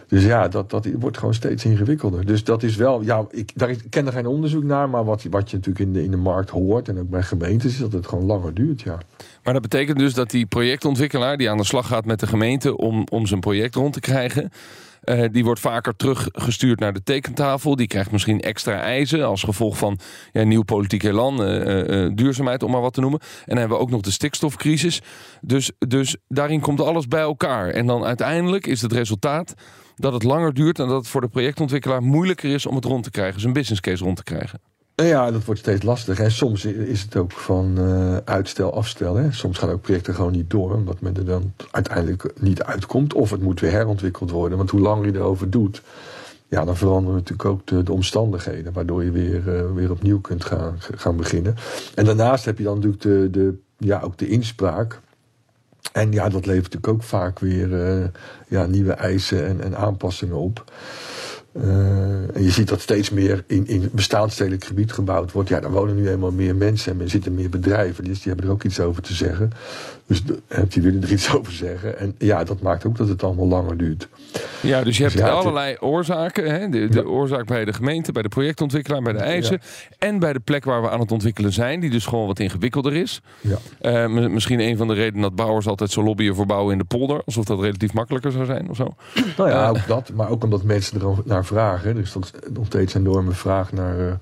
Dus 0.08 0.24
ja, 0.24 0.48
dat, 0.48 0.70
dat 0.70 0.88
wordt 0.98 1.18
gewoon 1.18 1.34
steeds 1.34 1.64
ingewikkelder. 1.64 2.26
Dus 2.26 2.44
dat 2.44 2.62
is 2.62 2.76
wel, 2.76 3.02
ja, 3.02 3.26
ik, 3.30 3.50
daar, 3.54 3.70
ik 3.70 3.84
ken 3.90 4.06
er 4.06 4.12
geen 4.12 4.26
onderzoek 4.26 4.62
naar, 4.62 4.90
maar 4.90 5.04
wat, 5.04 5.22
wat 5.30 5.50
je 5.50 5.56
natuurlijk 5.56 5.84
in 5.86 5.92
de, 5.92 6.04
in 6.04 6.10
de 6.10 6.16
markt 6.16 6.50
hoort 6.50 6.88
en 6.88 6.98
ook 6.98 7.10
bij 7.10 7.22
gemeentes, 7.22 7.72
is 7.72 7.78
dat 7.78 7.92
het 7.92 8.06
gewoon 8.06 8.24
langer 8.24 8.54
duurt, 8.54 8.82
ja. 8.82 8.98
Maar 9.42 9.52
dat 9.52 9.62
betekent 9.62 9.98
dus 9.98 10.14
dat 10.14 10.30
die 10.30 10.46
projectontwikkelaar 10.46 11.36
die 11.36 11.50
aan 11.50 11.56
de 11.56 11.64
slag 11.64 11.86
gaat 11.86 12.04
met 12.04 12.20
de 12.20 12.26
gemeente 12.26 12.76
om, 12.76 13.06
om 13.10 13.26
zijn 13.26 13.40
project 13.40 13.74
rond 13.74 13.92
te 13.92 14.00
krijgen, 14.00 14.50
uh, 15.04 15.24
die 15.32 15.44
wordt 15.44 15.60
vaker 15.60 15.96
teruggestuurd 15.96 16.80
naar 16.80 16.92
de 16.92 17.02
tekentafel. 17.02 17.76
Die 17.76 17.86
krijgt 17.86 18.10
misschien 18.10 18.40
extra 18.40 18.80
eisen 18.80 19.26
als 19.26 19.42
gevolg 19.42 19.78
van 19.78 19.98
ja, 20.32 20.42
nieuw 20.42 20.62
politiek 20.62 21.02
elan, 21.02 21.50
uh, 21.50 22.10
duurzaamheid, 22.14 22.62
om 22.62 22.70
maar 22.70 22.80
wat 22.80 22.94
te 22.94 23.00
noemen. 23.00 23.20
En 23.20 23.28
dan 23.46 23.58
hebben 23.58 23.76
we 23.76 23.82
ook 23.82 23.90
nog 23.90 24.00
de 24.00 24.10
stikstofcrisis. 24.10 25.02
Dus, 25.40 25.70
dus 25.78 26.16
daarin 26.28 26.60
komt 26.60 26.80
alles 26.80 27.08
bij 27.08 27.20
elkaar. 27.20 27.68
En 27.68 27.86
dan 27.86 28.04
uiteindelijk 28.04 28.66
is 28.66 28.82
het 28.82 28.92
resultaat 28.92 29.54
dat 29.94 30.12
het 30.12 30.22
langer 30.22 30.54
duurt 30.54 30.78
en 30.78 30.88
dat 30.88 30.96
het 30.96 31.08
voor 31.08 31.20
de 31.20 31.28
projectontwikkelaar 31.28 32.02
moeilijker 32.02 32.50
is 32.50 32.66
om 32.66 32.74
het 32.74 32.84
rond 32.84 33.04
te 33.04 33.10
krijgen, 33.10 33.40
zijn 33.40 33.52
business 33.52 33.80
case 33.80 34.04
rond 34.04 34.16
te 34.16 34.22
krijgen. 34.22 34.60
Ja, 34.96 35.30
dat 35.30 35.44
wordt 35.44 35.60
steeds 35.60 35.82
lastiger. 35.82 36.24
En 36.24 36.30
soms 36.30 36.64
is 36.64 37.02
het 37.02 37.16
ook 37.16 37.32
van 37.32 37.74
uh, 37.78 38.16
uitstel, 38.16 38.74
afstel. 38.74 39.16
Hè. 39.16 39.32
Soms 39.32 39.58
gaan 39.58 39.70
ook 39.70 39.80
projecten 39.80 40.14
gewoon 40.14 40.32
niet 40.32 40.50
door, 40.50 40.74
omdat 40.74 41.00
men 41.00 41.16
er 41.16 41.24
dan 41.24 41.52
uiteindelijk 41.70 42.32
niet 42.40 42.62
uitkomt. 42.62 43.14
Of 43.14 43.30
het 43.30 43.42
moet 43.42 43.60
weer 43.60 43.70
herontwikkeld 43.70 44.30
worden. 44.30 44.58
Want 44.58 44.70
hoe 44.70 44.80
langer 44.80 45.06
je 45.06 45.14
erover 45.14 45.50
doet, 45.50 45.82
ja, 46.48 46.64
dan 46.64 46.76
veranderen 46.76 47.16
natuurlijk 47.16 47.48
ook 47.48 47.66
de, 47.66 47.82
de 47.82 47.92
omstandigheden. 47.92 48.72
Waardoor 48.72 49.04
je 49.04 49.10
weer, 49.10 49.42
uh, 49.46 49.72
weer 49.74 49.90
opnieuw 49.90 50.20
kunt 50.20 50.44
gaan, 50.44 50.76
gaan 50.78 51.16
beginnen. 51.16 51.54
En 51.94 52.04
daarnaast 52.04 52.44
heb 52.44 52.58
je 52.58 52.64
dan 52.64 52.74
natuurlijk 52.74 53.02
de, 53.02 53.28
de, 53.30 53.58
ja, 53.78 54.00
ook 54.00 54.18
de 54.18 54.28
inspraak. 54.28 55.00
En 55.92 56.12
ja, 56.12 56.28
dat 56.28 56.46
levert 56.46 56.72
natuurlijk 56.72 56.92
ook 56.92 57.02
vaak 57.02 57.38
weer 57.38 57.70
ja, 58.48 58.66
nieuwe 58.66 58.92
eisen 58.92 59.46
en, 59.46 59.60
en 59.60 59.76
aanpassingen 59.76 60.36
op. 60.36 60.64
Uh, 61.56 62.36
en 62.36 62.42
je 62.42 62.50
ziet 62.50 62.68
dat 62.68 62.80
steeds 62.80 63.10
meer 63.10 63.44
in, 63.46 63.66
in 63.66 63.88
bestaansstedelijk 63.92 64.64
gebied 64.64 64.92
gebouwd 64.92 65.32
wordt. 65.32 65.48
Ja, 65.48 65.60
daar 65.60 65.70
wonen 65.70 65.96
nu 65.96 66.08
eenmaal 66.08 66.32
meer 66.32 66.56
mensen 66.56 66.92
en 66.92 67.00
er 67.00 67.10
zitten 67.10 67.34
meer 67.34 67.50
bedrijven. 67.50 68.04
Dus 68.04 68.16
die 68.16 68.26
hebben 68.26 68.46
er 68.46 68.52
ook 68.52 68.64
iets 68.64 68.80
over 68.80 69.02
te 69.02 69.14
zeggen. 69.14 69.52
Dus 70.06 70.22
die 70.68 70.82
willen 70.82 71.02
er 71.02 71.12
iets 71.12 71.32
over 71.36 71.52
zeggen. 71.52 71.98
En 71.98 72.14
ja, 72.18 72.44
dat 72.44 72.60
maakt 72.60 72.86
ook 72.86 72.96
dat 72.96 73.08
het 73.08 73.22
allemaal 73.22 73.46
langer 73.46 73.76
duurt. 73.76 74.08
Ja, 74.60 74.82
dus 74.82 74.96
je 74.96 75.02
hebt 75.02 75.20
allerlei 75.20 75.76
oorzaken. 75.80 76.50
Hè? 76.50 76.68
De, 76.68 76.88
de 76.88 77.08
oorzaak 77.08 77.46
bij 77.46 77.64
de 77.64 77.72
gemeente, 77.72 78.12
bij 78.12 78.22
de 78.22 78.28
projectontwikkelaar, 78.28 79.02
bij 79.02 79.12
de 79.12 79.18
eisen. 79.18 79.60
En 79.98 80.18
bij 80.18 80.32
de 80.32 80.40
plek 80.40 80.64
waar 80.64 80.82
we 80.82 80.90
aan 80.90 81.00
het 81.00 81.12
ontwikkelen 81.12 81.52
zijn. 81.52 81.80
Die 81.80 81.90
dus 81.90 82.06
gewoon 82.06 82.26
wat 82.26 82.38
ingewikkelder 82.38 82.92
is. 82.92 83.20
Ja. 83.40 84.06
Uh, 84.08 84.28
misschien 84.28 84.60
een 84.60 84.76
van 84.76 84.88
de 84.88 84.94
redenen 84.94 85.22
dat 85.22 85.34
bouwers 85.34 85.66
altijd 85.66 85.90
zo 85.90 86.02
lobbyen 86.02 86.34
voor 86.34 86.46
bouwen 86.46 86.72
in 86.72 86.78
de 86.78 86.84
polder. 86.84 87.22
Alsof 87.24 87.44
dat 87.44 87.60
relatief 87.60 87.92
makkelijker 87.92 88.32
zou 88.32 88.44
zijn 88.44 88.70
of 88.70 88.76
zo. 88.76 88.94
Nou 89.36 89.50
ja, 89.50 89.62
uh, 89.62 89.68
ook 89.68 89.86
dat. 89.86 90.10
Maar 90.14 90.28
ook 90.28 90.44
omdat 90.44 90.62
mensen 90.62 91.00
er 91.00 91.06
naar 91.24 91.43
vragen. 91.44 91.94
Dat 91.94 92.04
is 92.04 92.14
nog 92.52 92.66
steeds 92.66 92.94
een 92.94 93.00
enorme 93.06 93.32
vraag 93.32 93.72
naar 93.72 94.00
uh, 94.00 94.12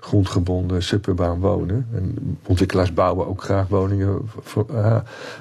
grondgebonden 0.00 0.82
suburbaan 0.82 1.40
wonen. 1.40 1.86
En 1.94 2.38
ontwikkelaars 2.46 2.92
bouwen 2.92 3.26
ook 3.26 3.42
graag 3.42 3.68
woningen 3.68 4.30
voor, 4.40 4.66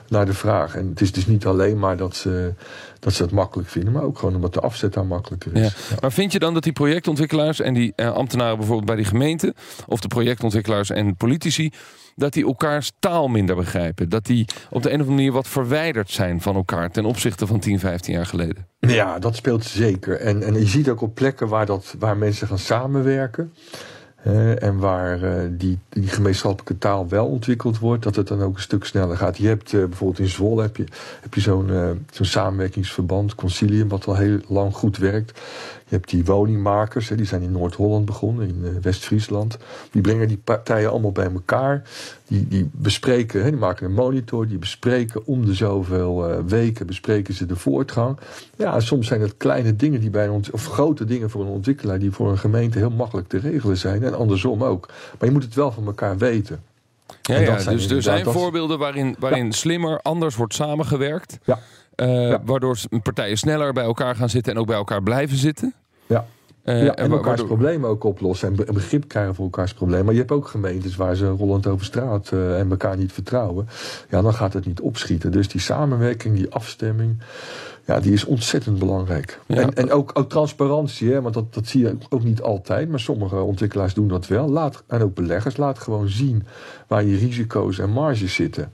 naar 0.07 0.25
de 0.25 0.33
vraag. 0.33 0.75
En 0.75 0.89
het 0.89 1.01
is 1.01 1.11
dus 1.11 1.25
niet 1.27 1.45
alleen 1.45 1.79
maar 1.79 1.97
dat 1.97 2.15
ze, 2.15 2.53
dat 2.99 3.13
ze 3.13 3.23
het 3.23 3.31
makkelijk 3.31 3.69
vinden, 3.69 3.93
maar 3.93 4.03
ook 4.03 4.17
gewoon 4.17 4.35
omdat 4.35 4.53
de 4.53 4.59
afzet 4.59 4.93
daar 4.93 5.05
makkelijker 5.05 5.55
is. 5.55 5.75
Maar 6.01 6.11
vind 6.11 6.31
je 6.31 6.39
dan 6.39 6.53
dat 6.53 6.63
die 6.63 6.73
projectontwikkelaars 6.73 7.59
en 7.59 7.73
die 7.73 7.93
eh, 7.95 8.11
ambtenaren 8.13 8.57
bijvoorbeeld 8.57 8.87
bij 8.87 8.95
die 8.95 9.05
gemeente, 9.05 9.53
of 9.87 9.99
de 9.99 10.07
projectontwikkelaars 10.07 10.89
en 10.89 11.15
politici, 11.15 11.71
dat 12.15 12.33
die 12.33 12.45
elkaars 12.45 12.91
taal 12.99 13.27
minder 13.27 13.55
begrijpen. 13.55 14.09
Dat 14.09 14.25
die 14.25 14.45
op 14.69 14.83
de 14.83 14.89
een 14.89 14.95
of 14.95 15.01
andere 15.01 15.15
manier 15.15 15.31
wat 15.31 15.47
verwijderd 15.47 16.09
zijn 16.09 16.41
van 16.41 16.55
elkaar 16.55 16.91
ten 16.91 17.05
opzichte 17.05 17.47
van 17.47 17.59
10, 17.59 17.79
15 17.79 18.13
jaar 18.13 18.25
geleden. 18.25 18.67
Ja, 18.79 19.19
dat 19.19 19.35
speelt 19.35 19.63
zeker. 19.63 20.19
En, 20.19 20.43
en 20.43 20.53
je 20.53 20.67
ziet 20.67 20.89
ook 20.89 21.01
op 21.01 21.15
plekken 21.15 21.47
waar, 21.47 21.65
dat, 21.65 21.95
waar 21.99 22.17
mensen 22.17 22.47
gaan 22.47 22.57
samenwerken 22.57 23.53
en 24.59 24.77
waar 24.77 25.23
uh, 25.23 25.49
die, 25.51 25.79
die 25.89 26.07
gemeenschappelijke 26.07 26.77
taal 26.77 27.07
wel 27.07 27.27
ontwikkeld 27.27 27.79
wordt, 27.79 28.03
dat 28.03 28.15
het 28.15 28.27
dan 28.27 28.41
ook 28.41 28.55
een 28.55 28.61
stuk 28.61 28.85
sneller 28.85 29.17
gaat. 29.17 29.37
Je 29.37 29.47
hebt 29.47 29.73
uh, 29.73 29.85
bijvoorbeeld 29.85 30.19
in 30.19 30.27
Zwolle 30.27 30.61
heb 30.61 30.77
je, 30.77 30.85
heb 31.21 31.33
je 31.33 31.41
zo'n 31.41 31.67
uh, 31.67 31.89
zo'n 32.11 32.25
samenwerkingsverband, 32.25 33.35
Concilium, 33.35 33.87
wat 33.87 34.07
al 34.07 34.15
heel 34.15 34.39
lang 34.47 34.73
goed 34.73 34.97
werkt. 34.97 35.39
Je 35.91 35.97
hebt 35.97 36.09
die 36.09 36.25
woningmakers, 36.25 37.07
die 37.07 37.25
zijn 37.25 37.41
in 37.41 37.51
Noord-Holland 37.51 38.05
begonnen, 38.05 38.47
in 38.47 38.59
uh, 38.63 38.69
West-Friesland. 38.81 39.57
Die 39.91 40.01
brengen 40.01 40.27
die 40.27 40.37
partijen 40.37 40.89
allemaal 40.89 41.11
bij 41.11 41.31
elkaar. 41.31 41.83
Die, 42.27 42.47
die 42.47 42.69
bespreken, 42.73 43.43
die 43.43 43.55
maken 43.55 43.85
een 43.85 43.93
monitor, 43.93 44.47
die 44.47 44.57
bespreken 44.57 45.25
om 45.25 45.45
de 45.45 45.53
zoveel 45.53 46.29
uh, 46.29 46.37
weken 46.45 46.87
bespreken 46.87 47.33
ze 47.33 47.45
de 47.45 47.55
voortgang. 47.55 48.17
Ja, 48.55 48.79
soms 48.79 49.07
zijn 49.07 49.21
het 49.21 49.37
kleine 49.37 49.75
dingen 49.75 49.99
die 49.99 50.09
bij 50.09 50.27
een 50.27 50.43
of 50.51 50.65
grote 50.65 51.05
dingen 51.05 51.29
voor 51.29 51.41
een 51.41 51.47
ontwikkelaar 51.47 51.99
die 51.99 52.11
voor 52.11 52.29
een 52.29 52.37
gemeente 52.37 52.77
heel 52.77 52.91
makkelijk 52.91 53.27
te 53.27 53.37
regelen 53.37 53.77
zijn. 53.77 54.03
En 54.03 54.17
andersom 54.17 54.63
ook. 54.63 54.87
Maar 54.87 55.27
je 55.27 55.31
moet 55.31 55.43
het 55.43 55.55
wel 55.55 55.71
van 55.71 55.85
elkaar 55.85 56.17
weten. 56.17 56.63
Ja, 57.21 57.37
ja 57.37 57.63
dus 57.63 57.89
er 57.89 58.01
zijn 58.01 58.25
voorbeelden 58.25 58.79
waarin, 58.79 59.15
waarin 59.19 59.45
ja. 59.45 59.51
slimmer 59.51 59.99
anders 60.01 60.35
wordt 60.35 60.53
samengewerkt. 60.53 61.39
Ja. 61.43 61.59
Uh, 61.95 62.29
ja. 62.29 62.41
Waardoor 62.43 62.77
partijen 63.03 63.37
sneller 63.37 63.73
bij 63.73 63.83
elkaar 63.83 64.15
gaan 64.15 64.29
zitten 64.29 64.53
en 64.53 64.59
ook 64.59 64.67
bij 64.67 64.75
elkaar 64.75 65.03
blijven 65.03 65.37
zitten. 65.37 65.73
Ja. 66.11 66.25
Uh, 66.65 66.83
ja, 66.83 66.95
en, 66.95 66.95
en 66.95 67.11
elkaars 67.11 67.25
waardoor... 67.25 67.45
problemen 67.45 67.89
ook 67.89 68.03
oplossen 68.03 68.47
en 68.47 68.73
begrip 68.73 69.07
krijgen 69.07 69.35
voor 69.35 69.45
elkaars 69.45 69.73
problemen. 69.73 70.05
Maar 70.05 70.13
je 70.13 70.19
hebt 70.19 70.31
ook 70.31 70.47
gemeentes 70.47 70.95
waar 70.95 71.15
ze 71.15 71.27
rollend 71.27 71.67
over 71.67 71.85
straat 71.85 72.31
uh, 72.33 72.59
en 72.59 72.69
elkaar 72.69 72.97
niet 72.97 73.11
vertrouwen. 73.11 73.67
Ja, 74.09 74.21
dan 74.21 74.33
gaat 74.33 74.53
het 74.53 74.65
niet 74.65 74.81
opschieten. 74.81 75.31
Dus 75.31 75.47
die 75.47 75.61
samenwerking, 75.61 76.35
die 76.35 76.51
afstemming, 76.51 77.17
ja, 77.85 77.99
die 77.99 78.13
is 78.13 78.25
ontzettend 78.25 78.79
belangrijk. 78.79 79.39
Ja. 79.47 79.55
En, 79.55 79.73
en 79.73 79.91
ook, 79.91 80.11
ook 80.13 80.29
transparantie, 80.29 81.11
hè, 81.11 81.21
want 81.21 81.33
dat, 81.33 81.53
dat 81.53 81.67
zie 81.67 81.81
je 81.81 81.97
ook 82.09 82.23
niet 82.23 82.41
altijd. 82.41 82.89
Maar 82.89 82.99
sommige 82.99 83.35
ontwikkelaars 83.35 83.93
doen 83.93 84.07
dat 84.07 84.27
wel. 84.27 84.49
Laat, 84.49 84.83
en 84.87 85.01
ook 85.01 85.15
beleggers, 85.15 85.57
laat 85.57 85.79
gewoon 85.79 86.09
zien 86.09 86.43
waar 86.87 87.03
je 87.03 87.17
risico's 87.17 87.79
en 87.79 87.89
marges 87.89 88.33
zitten. 88.33 88.71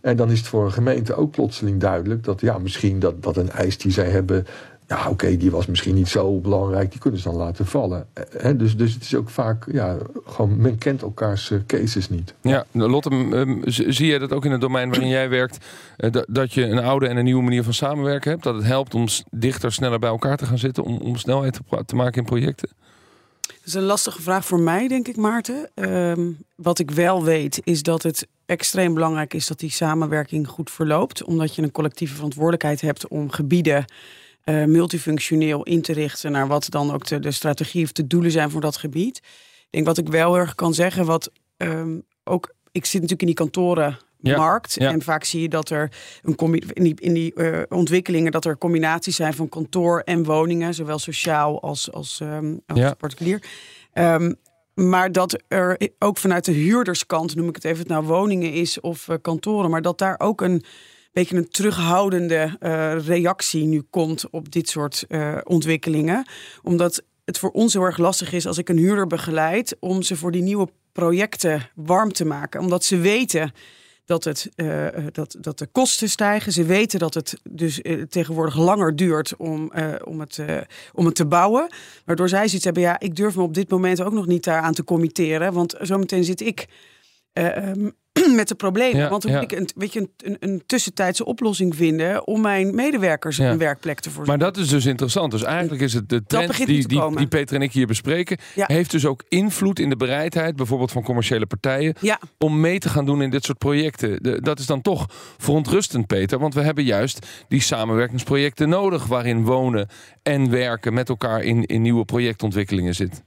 En 0.00 0.16
dan 0.16 0.30
is 0.30 0.38
het 0.38 0.48
voor 0.48 0.64
een 0.64 0.72
gemeente 0.72 1.14
ook 1.14 1.30
plotseling 1.30 1.80
duidelijk 1.80 2.24
dat 2.24 2.40
ja, 2.40 2.58
misschien 2.58 2.98
dat, 2.98 3.22
dat 3.22 3.36
een 3.36 3.50
eis 3.50 3.78
die 3.78 3.92
zij 3.92 4.10
hebben 4.10 4.46
ja, 4.92 5.00
oké, 5.00 5.08
okay, 5.08 5.36
die 5.36 5.50
was 5.50 5.66
misschien 5.66 5.94
niet 5.94 6.08
zo 6.08 6.38
belangrijk. 6.38 6.90
Die 6.90 7.00
kunnen 7.00 7.20
ze 7.20 7.28
dan 7.28 7.38
laten 7.38 7.66
vallen. 7.66 8.06
He, 8.38 8.56
dus, 8.56 8.76
dus 8.76 8.94
het 8.94 9.02
is 9.02 9.14
ook 9.14 9.30
vaak, 9.30 9.64
ja, 9.72 9.96
gewoon, 10.26 10.56
men 10.56 10.78
kent 10.78 11.02
elkaars 11.02 11.50
uh, 11.50 11.58
cases 11.66 12.08
niet. 12.08 12.34
Ja, 12.40 12.64
Lotte, 12.72 13.10
um, 13.10 13.62
zie 13.66 14.06
je 14.06 14.18
dat 14.18 14.32
ook 14.32 14.44
in 14.44 14.50
het 14.50 14.60
domein 14.60 14.88
waarin 14.90 15.08
jij 15.08 15.28
werkt? 15.28 15.66
Uh, 15.98 16.10
dat 16.26 16.52
je 16.52 16.66
een 16.66 16.78
oude 16.78 17.06
en 17.06 17.16
een 17.16 17.24
nieuwe 17.24 17.42
manier 17.42 17.64
van 17.64 17.74
samenwerken 17.74 18.30
hebt? 18.30 18.42
Dat 18.42 18.54
het 18.54 18.64
helpt 18.64 18.94
om 18.94 19.06
dichter, 19.30 19.72
sneller 19.72 19.98
bij 19.98 20.10
elkaar 20.10 20.36
te 20.36 20.46
gaan 20.46 20.58
zitten? 20.58 20.84
Om, 20.84 20.96
om 20.96 21.16
snelheid 21.16 21.52
te, 21.52 21.84
te 21.84 21.96
maken 21.96 22.18
in 22.18 22.24
projecten? 22.24 22.68
Dat 23.40 23.56
is 23.64 23.74
een 23.74 23.82
lastige 23.82 24.22
vraag 24.22 24.44
voor 24.44 24.60
mij, 24.60 24.88
denk 24.88 25.08
ik, 25.08 25.16
Maarten. 25.16 25.70
Um, 25.74 26.38
wat 26.54 26.78
ik 26.78 26.90
wel 26.90 27.24
weet, 27.24 27.60
is 27.64 27.82
dat 27.82 28.02
het 28.02 28.26
extreem 28.46 28.94
belangrijk 28.94 29.34
is 29.34 29.46
dat 29.46 29.58
die 29.58 29.70
samenwerking 29.70 30.48
goed 30.48 30.70
verloopt. 30.70 31.24
Omdat 31.24 31.54
je 31.54 31.62
een 31.62 31.72
collectieve 31.72 32.14
verantwoordelijkheid 32.14 32.80
hebt 32.80 33.08
om 33.08 33.30
gebieden 33.30 33.84
uh, 34.44 34.64
multifunctioneel 34.64 35.62
in 35.62 35.82
te 35.82 35.92
richten 35.92 36.32
naar 36.32 36.46
wat 36.46 36.66
dan 36.70 36.92
ook 36.92 37.06
de, 37.06 37.20
de, 37.20 37.30
strategie 37.30 37.84
of 37.84 37.92
de 37.92 38.06
doelen 38.06 38.30
zijn 38.30 38.50
voor 38.50 38.60
dat 38.60 38.76
gebied. 38.76 39.16
Ik 39.16 39.68
denk 39.70 39.86
wat 39.86 39.98
ik 39.98 40.08
wel 40.08 40.36
erg 40.36 40.54
kan 40.54 40.74
zeggen, 40.74 41.04
wat 41.04 41.30
um, 41.56 42.02
ook, 42.24 42.54
ik 42.72 42.84
zit 42.84 42.92
natuurlijk 42.92 43.20
in 43.20 43.26
die 43.26 43.36
kantoren. 43.36 43.98
Ja, 44.18 44.36
markt. 44.36 44.74
Ja. 44.74 44.90
En 44.90 45.02
vaak 45.02 45.24
zie 45.24 45.42
je 45.42 45.48
dat 45.48 45.70
er 45.70 45.92
een 46.22 46.54
in 46.72 46.82
die, 46.82 46.94
in 47.00 47.12
die 47.12 47.32
uh, 47.34 47.62
ontwikkelingen 47.68 48.32
dat 48.32 48.44
er 48.44 48.58
combinaties 48.58 49.16
zijn 49.16 49.34
van 49.34 49.48
kantoor 49.48 50.00
en 50.00 50.24
woningen, 50.24 50.74
zowel 50.74 50.98
sociaal 50.98 51.62
als, 51.62 51.92
als, 51.92 52.20
um, 52.22 52.60
als 52.66 52.78
ja. 52.78 52.94
particulier. 52.94 53.42
Um, 53.94 54.36
maar 54.74 55.12
dat 55.12 55.42
er 55.48 55.78
ook 55.98 56.16
vanuit 56.18 56.44
de 56.44 56.52
huurderskant, 56.52 57.34
noem 57.34 57.48
ik 57.48 57.54
het 57.54 57.64
even, 57.64 57.86
nou 57.86 58.04
woningen 58.04 58.52
is 58.52 58.80
of 58.80 59.08
uh, 59.08 59.16
kantoren, 59.22 59.70
maar 59.70 59.82
dat 59.82 59.98
daar 59.98 60.14
ook 60.18 60.40
een 60.40 60.64
beetje 61.12 61.36
een 61.36 61.48
terughoudende 61.48 62.56
uh, 62.60 63.06
reactie 63.06 63.64
nu 63.64 63.82
komt 63.90 64.30
op 64.30 64.52
dit 64.52 64.68
soort 64.68 65.04
uh, 65.08 65.38
ontwikkelingen. 65.44 66.26
Omdat 66.62 67.02
het 67.24 67.38
voor 67.38 67.50
ons 67.50 67.72
heel 67.72 67.82
erg 67.82 67.98
lastig 67.98 68.32
is 68.32 68.46
als 68.46 68.58
ik 68.58 68.68
een 68.68 68.78
huurder 68.78 69.06
begeleid 69.06 69.76
om 69.80 70.02
ze 70.02 70.16
voor 70.16 70.32
die 70.32 70.42
nieuwe 70.42 70.68
projecten 70.92 71.70
warm 71.74 72.12
te 72.12 72.24
maken. 72.24 72.60
Omdat 72.60 72.84
ze 72.84 72.98
weten 72.98 73.52
dat, 74.04 74.24
het, 74.24 74.48
uh, 74.56 74.86
dat, 75.12 75.36
dat 75.40 75.58
de 75.58 75.66
kosten 75.66 76.08
stijgen. 76.08 76.52
Ze 76.52 76.64
weten 76.64 76.98
dat 76.98 77.14
het 77.14 77.40
dus 77.50 77.80
tegenwoordig 78.08 78.56
langer 78.56 78.96
duurt 78.96 79.36
om, 79.36 79.72
om, 80.04 80.20
het, 80.20 80.38
om 80.92 81.06
het 81.06 81.14
te 81.14 81.26
bouwen. 81.26 81.66
Waardoor 82.04 82.28
zij 82.28 82.46
zoiets 82.46 82.64
hebben, 82.64 82.82
ja, 82.82 83.00
ik 83.00 83.16
durf 83.16 83.36
me 83.36 83.42
op 83.42 83.54
dit 83.54 83.70
moment 83.70 84.02
ook 84.02 84.12
nog 84.12 84.26
niet 84.26 84.44
daaraan 84.44 84.74
te 84.74 84.84
committeren. 84.84 85.52
Want 85.52 85.74
zometeen 85.80 86.24
zit 86.24 86.40
ik 86.40 86.68
um, 87.32 87.92
met 88.34 88.48
de 88.48 88.54
problemen. 88.54 88.98
Ja, 88.98 89.08
Want 89.08 89.22
ja. 89.22 89.32
moet 89.32 89.52
ik 89.52 89.58
een, 89.58 89.68
weet 89.74 89.92
je, 89.92 90.08
een, 90.16 90.36
een, 90.40 90.62
tussentijdse 90.66 91.24
oplossing 91.24 91.76
vinden 91.76 92.26
om 92.26 92.40
mijn 92.40 92.74
medewerkers 92.74 93.36
ja. 93.36 93.50
een 93.50 93.58
werkplek 93.58 94.00
te 94.00 94.10
voorzien. 94.10 94.38
Maar 94.38 94.52
dat 94.52 94.56
is 94.56 94.68
dus 94.68 94.86
interessant. 94.86 95.30
Dus 95.30 95.42
eigenlijk 95.42 95.82
is 95.82 95.92
het 95.92 96.08
de 96.08 96.24
trend 96.26 96.56
die, 96.56 96.86
die, 96.86 97.16
die, 97.16 97.26
Peter 97.26 97.56
en 97.56 97.62
ik 97.62 97.72
hier 97.72 97.86
bespreken, 97.86 98.38
heeft 98.54 98.90
dus 98.90 99.06
ook 99.06 99.24
invloed 99.28 99.78
in 99.78 99.88
de 99.88 99.96
bereidheid, 99.96 100.56
bijvoorbeeld 100.56 100.92
van 100.92 101.02
commerciële 101.02 101.46
partijen, 101.46 101.94
om 102.38 102.60
mee 102.60 102.78
te 102.78 102.88
gaan 102.88 103.04
doen 103.04 103.22
in 103.22 103.30
dit 103.30 103.44
soort 103.44 103.58
projecten. 103.58 104.22
De, 104.22 104.40
dat 104.40 104.58
is 104.58 104.66
dan 104.66 104.80
toch 104.80 105.06
verontrustend, 105.38 106.06
Peter, 106.06 106.38
want 106.38 106.54
we 106.54 106.60
hebben 106.60 106.84
juist 106.84 107.26
die 107.48 107.60
samenwerkingsprojecten 107.60 108.68
nodig 108.68 109.06
waarin 109.06 109.44
wonen 109.44 109.88
en 110.22 110.50
werken 110.50 110.94
met 110.94 111.08
elkaar 111.08 111.42
in, 111.42 111.64
in 111.66 111.82
nieuwe 111.82 112.04
projectontwikkelingen 112.04 112.94
zit. 112.94 113.22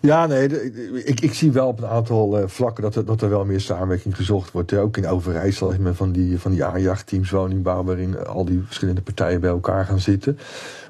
Ja, 0.00 0.26
nee, 0.26 0.72
ik, 1.04 1.20
ik 1.20 1.34
zie 1.34 1.52
wel 1.52 1.68
op 1.68 1.78
een 1.78 1.88
aantal 1.88 2.40
uh, 2.40 2.46
vlakken 2.46 2.82
dat 2.82 2.94
er, 2.94 3.04
dat 3.04 3.22
er 3.22 3.28
wel 3.28 3.44
meer 3.44 3.60
samenwerking 3.60 4.16
gezocht 4.16 4.50
wordt. 4.50 4.72
Ook 4.72 4.96
in 4.96 5.06
Overijssel 5.06 5.74
men 5.80 5.96
van 5.96 6.12
die, 6.12 6.38
van 6.38 6.50
die 6.50 6.64
aanjachtteams 6.64 7.30
woningbouw... 7.30 7.84
waarin 7.84 8.26
al 8.26 8.44
die 8.44 8.62
verschillende 8.66 9.00
partijen 9.00 9.40
bij 9.40 9.50
elkaar 9.50 9.84
gaan 9.84 10.00
zitten. 10.00 10.38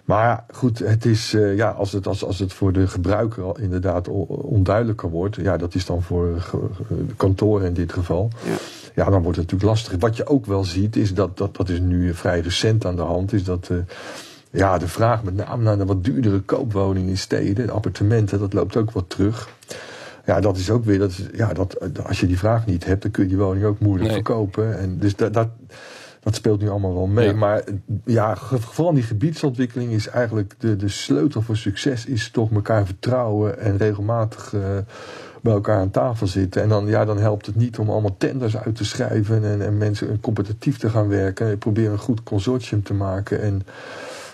Maar 0.04 0.44
goed, 0.50 0.78
het 0.78 1.04
is, 1.04 1.34
uh, 1.34 1.56
ja, 1.56 1.70
als, 1.70 1.92
het, 1.92 2.06
als, 2.06 2.24
als 2.24 2.38
het 2.38 2.52
voor 2.52 2.72
de 2.72 2.86
gebruiker 2.86 3.42
al 3.42 3.58
inderdaad 3.58 4.08
onduidelijker 4.28 5.10
wordt... 5.10 5.36
ja, 5.36 5.56
dat 5.56 5.74
is 5.74 5.86
dan 5.86 6.02
voor 6.02 6.44
de 6.88 7.14
kantoren 7.16 7.66
in 7.66 7.74
dit 7.74 7.92
geval... 7.92 8.30
Ja. 8.44 8.56
ja. 8.94 9.10
dan 9.10 9.22
wordt 9.22 9.38
het 9.38 9.50
natuurlijk 9.50 9.62
lastig. 9.62 10.00
Wat 10.00 10.16
je 10.16 10.26
ook 10.26 10.46
wel 10.46 10.64
ziet, 10.64 10.96
is 10.96 11.14
dat, 11.14 11.36
dat, 11.36 11.56
dat 11.56 11.68
is 11.68 11.80
nu 11.80 12.14
vrij 12.14 12.40
recent 12.40 12.84
aan 12.86 12.96
de 12.96 13.02
hand... 13.02 13.32
is 13.32 13.44
dat... 13.44 13.70
Ja, 14.50 14.78
de 14.78 14.88
vraag 14.88 15.24
met 15.24 15.34
name 15.34 15.62
naar 15.62 15.78
de 15.78 15.84
wat 15.84 16.04
duurdere 16.04 16.40
koopwoningen 16.40 17.08
in 17.08 17.18
steden, 17.18 17.70
appartementen, 17.70 18.38
dat 18.38 18.52
loopt 18.52 18.76
ook 18.76 18.90
wat 18.90 19.10
terug. 19.10 19.48
Ja, 20.26 20.40
dat 20.40 20.56
is 20.56 20.70
ook 20.70 20.84
weer, 20.84 20.98
dat, 20.98 21.20
ja, 21.32 21.52
dat, 21.52 22.04
als 22.06 22.20
je 22.20 22.26
die 22.26 22.38
vraag 22.38 22.66
niet 22.66 22.84
hebt, 22.84 23.02
dan 23.02 23.10
kun 23.10 23.22
je 23.22 23.28
die 23.28 23.38
woning 23.38 23.64
ook 23.64 23.78
moeilijk 23.78 24.10
nee. 24.10 24.14
verkopen. 24.14 24.78
En 24.78 24.98
dus 24.98 25.16
dat, 25.16 25.32
dat, 25.32 25.48
dat 26.20 26.34
speelt 26.34 26.60
nu 26.60 26.68
allemaal 26.68 26.94
wel 26.94 27.06
mee. 27.06 27.26
Ja. 27.26 27.34
Maar 27.34 27.62
ja, 28.04 28.36
vooral 28.52 28.94
die 28.94 29.02
gebiedsontwikkeling 29.02 29.92
is 29.92 30.08
eigenlijk 30.08 30.54
de, 30.58 30.76
de 30.76 30.88
sleutel 30.88 31.42
voor 31.42 31.56
succes, 31.56 32.06
is 32.06 32.30
toch 32.30 32.52
elkaar 32.52 32.86
vertrouwen 32.86 33.58
en 33.58 33.76
regelmatig 33.76 34.52
uh, 34.52 34.62
bij 35.42 35.52
elkaar 35.52 35.80
aan 35.80 35.90
tafel 35.90 36.26
zitten. 36.26 36.62
En 36.62 36.68
dan, 36.68 36.86
ja, 36.86 37.04
dan 37.04 37.18
helpt 37.18 37.46
het 37.46 37.56
niet 37.56 37.78
om 37.78 37.90
allemaal 37.90 38.16
tenders 38.18 38.56
uit 38.56 38.76
te 38.76 38.84
schrijven 38.84 39.44
en, 39.44 39.62
en 39.62 39.78
mensen 39.78 40.20
competitief 40.20 40.78
te 40.78 40.90
gaan 40.90 41.08
werken. 41.08 41.58
Probeer 41.58 41.90
een 41.90 41.98
goed 41.98 42.22
consortium 42.22 42.82
te 42.82 42.94
maken 42.94 43.42
en 43.42 43.62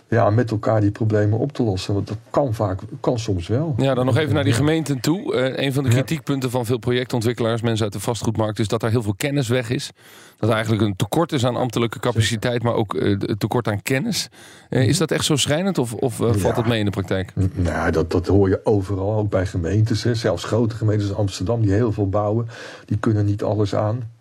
ja, 0.08 0.30
met 0.30 0.50
elkaar 0.50 0.80
die 0.80 0.90
problemen 0.90 1.38
op 1.38 1.52
te 1.52 1.62
lossen. 1.62 1.94
Want 1.94 2.08
dat 2.08 2.16
kan 2.30 2.54
vaak, 2.54 2.80
kan 3.00 3.18
soms 3.18 3.48
wel. 3.48 3.74
Ja, 3.76 3.94
dan 3.94 4.06
nog 4.06 4.16
even 4.16 4.34
naar 4.34 4.44
die 4.44 4.52
gemeenten 4.52 5.00
toe. 5.00 5.34
Uh, 5.34 5.64
een 5.64 5.72
van 5.72 5.84
de 5.84 5.90
kritiekpunten 5.90 6.50
van 6.50 6.66
veel 6.66 6.78
projectontwikkelaars, 6.78 7.62
mensen 7.62 7.84
uit 7.84 7.92
de 7.92 8.00
vastgoedmarkt, 8.00 8.58
is 8.58 8.68
dat 8.68 8.82
er 8.82 8.90
heel 8.90 9.02
veel 9.02 9.14
kennis 9.16 9.48
weg 9.48 9.70
is. 9.70 9.90
Dat 10.38 10.48
er 10.48 10.54
eigenlijk 10.54 10.84
een 10.84 10.96
tekort 10.96 11.32
is 11.32 11.46
aan 11.46 11.56
ambtelijke 11.56 11.98
capaciteit, 11.98 12.62
maar 12.62 12.74
ook 12.74 12.94
uh, 12.94 13.18
tekort 13.18 13.68
aan 13.68 13.82
kennis. 13.82 14.28
Uh, 14.70 14.88
is 14.88 14.98
dat 14.98 15.10
echt 15.10 15.24
zo 15.24 15.36
schrijnend 15.36 15.78
of, 15.78 15.94
of 15.94 16.14
valt 16.16 16.40
ja. 16.40 16.52
dat 16.52 16.66
mee 16.66 16.78
in 16.78 16.84
de 16.84 16.90
praktijk? 16.90 17.32
Nou, 17.54 17.90
dat, 17.90 18.10
dat 18.10 18.26
hoor 18.26 18.48
je 18.48 18.60
overal, 18.64 19.14
ook 19.14 19.30
bij 19.30 19.46
gemeentes. 19.46 20.02
Hè. 20.02 20.14
Zelfs 20.14 20.44
grote 20.44 20.74
gemeentes 20.74 21.08
als 21.08 21.18
Amsterdam, 21.18 21.60
die 21.60 21.72
heel 21.72 21.92
veel 21.92 22.08
bouwen, 22.08 22.48
die 22.84 22.98
kunnen 22.98 23.24
niet 23.24 23.42
alles 23.42 23.74
aan. 23.74 24.12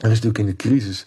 Er 0.00 0.10
is 0.10 0.20
natuurlijk 0.20 0.38
in 0.38 0.46
de 0.46 0.56
crisis 0.56 1.06